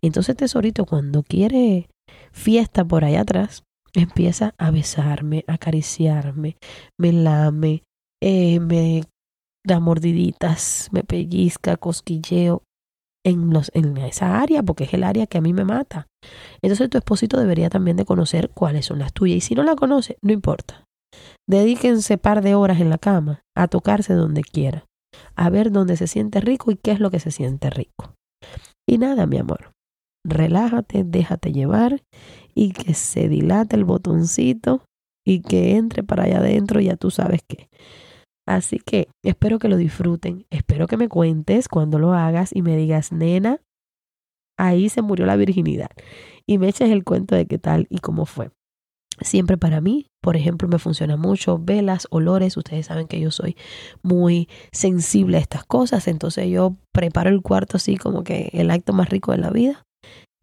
Entonces, 0.00 0.36
tesorito, 0.36 0.86
cuando 0.86 1.22
quiere 1.22 1.90
fiesta 2.32 2.84
por 2.84 3.04
allá 3.04 3.20
atrás, 3.20 3.64
empieza 3.92 4.54
a 4.56 4.70
besarme, 4.70 5.44
a 5.46 5.54
acariciarme, 5.54 6.56
me 6.98 7.12
lame, 7.12 7.82
eh, 8.22 8.60
me 8.60 9.02
da 9.64 9.80
mordiditas, 9.80 10.88
me 10.92 11.04
pellizca, 11.04 11.76
cosquilleo 11.76 12.62
en, 13.24 13.50
los, 13.50 13.70
en 13.74 13.96
esa 13.96 14.40
área, 14.40 14.62
porque 14.62 14.84
es 14.84 14.94
el 14.94 15.02
área 15.02 15.26
que 15.26 15.38
a 15.38 15.40
mí 15.40 15.52
me 15.52 15.64
mata. 15.64 16.08
Entonces 16.62 16.90
tu 16.90 16.98
esposito 16.98 17.38
debería 17.38 17.70
también 17.70 17.96
de 17.96 18.04
conocer 18.04 18.50
cuáles 18.50 18.86
son 18.86 18.98
las 18.98 19.12
tuyas. 19.12 19.38
Y 19.38 19.40
si 19.40 19.54
no 19.54 19.62
la 19.62 19.74
conoce, 19.74 20.18
no 20.22 20.32
importa. 20.32 20.84
Dedíquense 21.48 22.18
par 22.18 22.42
de 22.42 22.54
horas 22.54 22.80
en 22.80 22.90
la 22.90 22.98
cama 22.98 23.42
a 23.56 23.68
tocarse 23.68 24.14
donde 24.14 24.42
quiera, 24.42 24.86
a 25.36 25.50
ver 25.50 25.70
dónde 25.70 25.96
se 25.96 26.06
siente 26.06 26.40
rico 26.40 26.70
y 26.70 26.76
qué 26.76 26.92
es 26.92 27.00
lo 27.00 27.10
que 27.10 27.20
se 27.20 27.30
siente 27.30 27.70
rico. 27.70 28.14
Y 28.86 28.98
nada, 28.98 29.26
mi 29.26 29.38
amor, 29.38 29.72
relájate, 30.26 31.04
déjate 31.04 31.52
llevar 31.52 32.02
y 32.54 32.72
que 32.72 32.94
se 32.94 33.28
dilate 33.28 33.76
el 33.76 33.84
botoncito 33.84 34.82
y 35.26 35.40
que 35.40 35.76
entre 35.76 36.02
para 36.02 36.24
allá 36.24 36.38
adentro, 36.38 36.80
ya 36.80 36.96
tú 36.96 37.10
sabes 37.10 37.40
qué. 37.46 37.68
Así 38.46 38.78
que 38.78 39.08
espero 39.22 39.58
que 39.58 39.68
lo 39.68 39.76
disfruten, 39.76 40.46
espero 40.50 40.86
que 40.86 40.96
me 40.96 41.08
cuentes 41.08 41.68
cuando 41.68 41.98
lo 41.98 42.12
hagas 42.12 42.54
y 42.54 42.62
me 42.62 42.76
digas, 42.76 43.10
nena, 43.10 43.60
ahí 44.58 44.88
se 44.88 45.02
murió 45.02 45.26
la 45.26 45.36
virginidad. 45.36 45.90
Y 46.46 46.58
me 46.58 46.68
eches 46.68 46.90
el 46.90 47.04
cuento 47.04 47.34
de 47.34 47.46
qué 47.46 47.58
tal 47.58 47.86
y 47.88 47.98
cómo 47.98 48.26
fue. 48.26 48.50
Siempre 49.20 49.56
para 49.56 49.80
mí, 49.80 50.08
por 50.20 50.36
ejemplo, 50.36 50.68
me 50.68 50.78
funciona 50.78 51.16
mucho 51.16 51.58
velas, 51.58 52.08
olores. 52.10 52.56
Ustedes 52.56 52.86
saben 52.86 53.06
que 53.06 53.20
yo 53.20 53.30
soy 53.30 53.56
muy 54.02 54.48
sensible 54.72 55.36
a 55.36 55.40
estas 55.40 55.64
cosas. 55.64 56.08
Entonces 56.08 56.48
yo 56.48 56.76
preparo 56.92 57.30
el 57.30 57.40
cuarto 57.40 57.76
así 57.76 57.96
como 57.96 58.24
que 58.24 58.50
el 58.52 58.70
acto 58.70 58.92
más 58.92 59.08
rico 59.08 59.32
de 59.32 59.38
la 59.38 59.50
vida. 59.50 59.84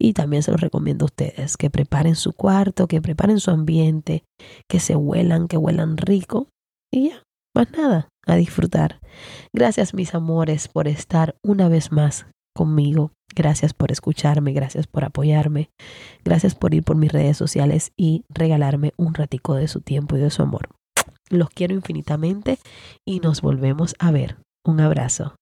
Y 0.00 0.14
también 0.14 0.42
se 0.42 0.50
los 0.50 0.60
recomiendo 0.60 1.04
a 1.04 1.06
ustedes 1.06 1.56
que 1.56 1.70
preparen 1.70 2.16
su 2.16 2.32
cuarto, 2.32 2.88
que 2.88 3.00
preparen 3.00 3.38
su 3.38 3.50
ambiente, 3.50 4.24
que 4.68 4.80
se 4.80 4.96
huelan, 4.96 5.48
que 5.48 5.58
huelan 5.58 5.96
rico. 5.96 6.48
Y 6.90 7.10
ya, 7.10 7.22
más 7.54 7.70
nada, 7.72 8.08
a 8.26 8.36
disfrutar. 8.36 9.00
Gracias 9.52 9.94
mis 9.94 10.14
amores 10.14 10.68
por 10.68 10.88
estar 10.88 11.34
una 11.42 11.68
vez 11.68 11.92
más 11.92 12.26
conmigo. 12.54 13.12
Gracias 13.34 13.72
por 13.72 13.90
escucharme, 13.90 14.52
gracias 14.52 14.86
por 14.86 15.04
apoyarme, 15.04 15.70
gracias 16.22 16.54
por 16.54 16.74
ir 16.74 16.82
por 16.82 16.96
mis 16.96 17.10
redes 17.10 17.36
sociales 17.36 17.92
y 17.96 18.24
regalarme 18.28 18.92
un 18.96 19.14
ratico 19.14 19.54
de 19.54 19.68
su 19.68 19.80
tiempo 19.80 20.16
y 20.16 20.20
de 20.20 20.30
su 20.30 20.42
amor. 20.42 20.68
Los 21.30 21.48
quiero 21.48 21.74
infinitamente 21.74 22.58
y 23.06 23.20
nos 23.20 23.40
volvemos 23.40 23.94
a 23.98 24.10
ver. 24.10 24.36
Un 24.64 24.80
abrazo. 24.80 25.34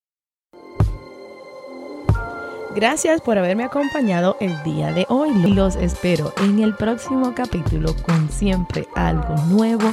Gracias 2.75 3.21
por 3.21 3.37
haberme 3.37 3.65
acompañado 3.65 4.37
el 4.41 4.63
día 4.63 4.93
de 4.93 5.05
hoy. 5.09 5.31
Los 5.53 5.75
espero 5.75 6.33
en 6.41 6.61
el 6.61 6.77
próximo 6.77 7.35
capítulo 7.35 7.97
con 8.07 8.31
siempre 8.31 8.87
algo 8.95 9.35
nuevo 9.49 9.93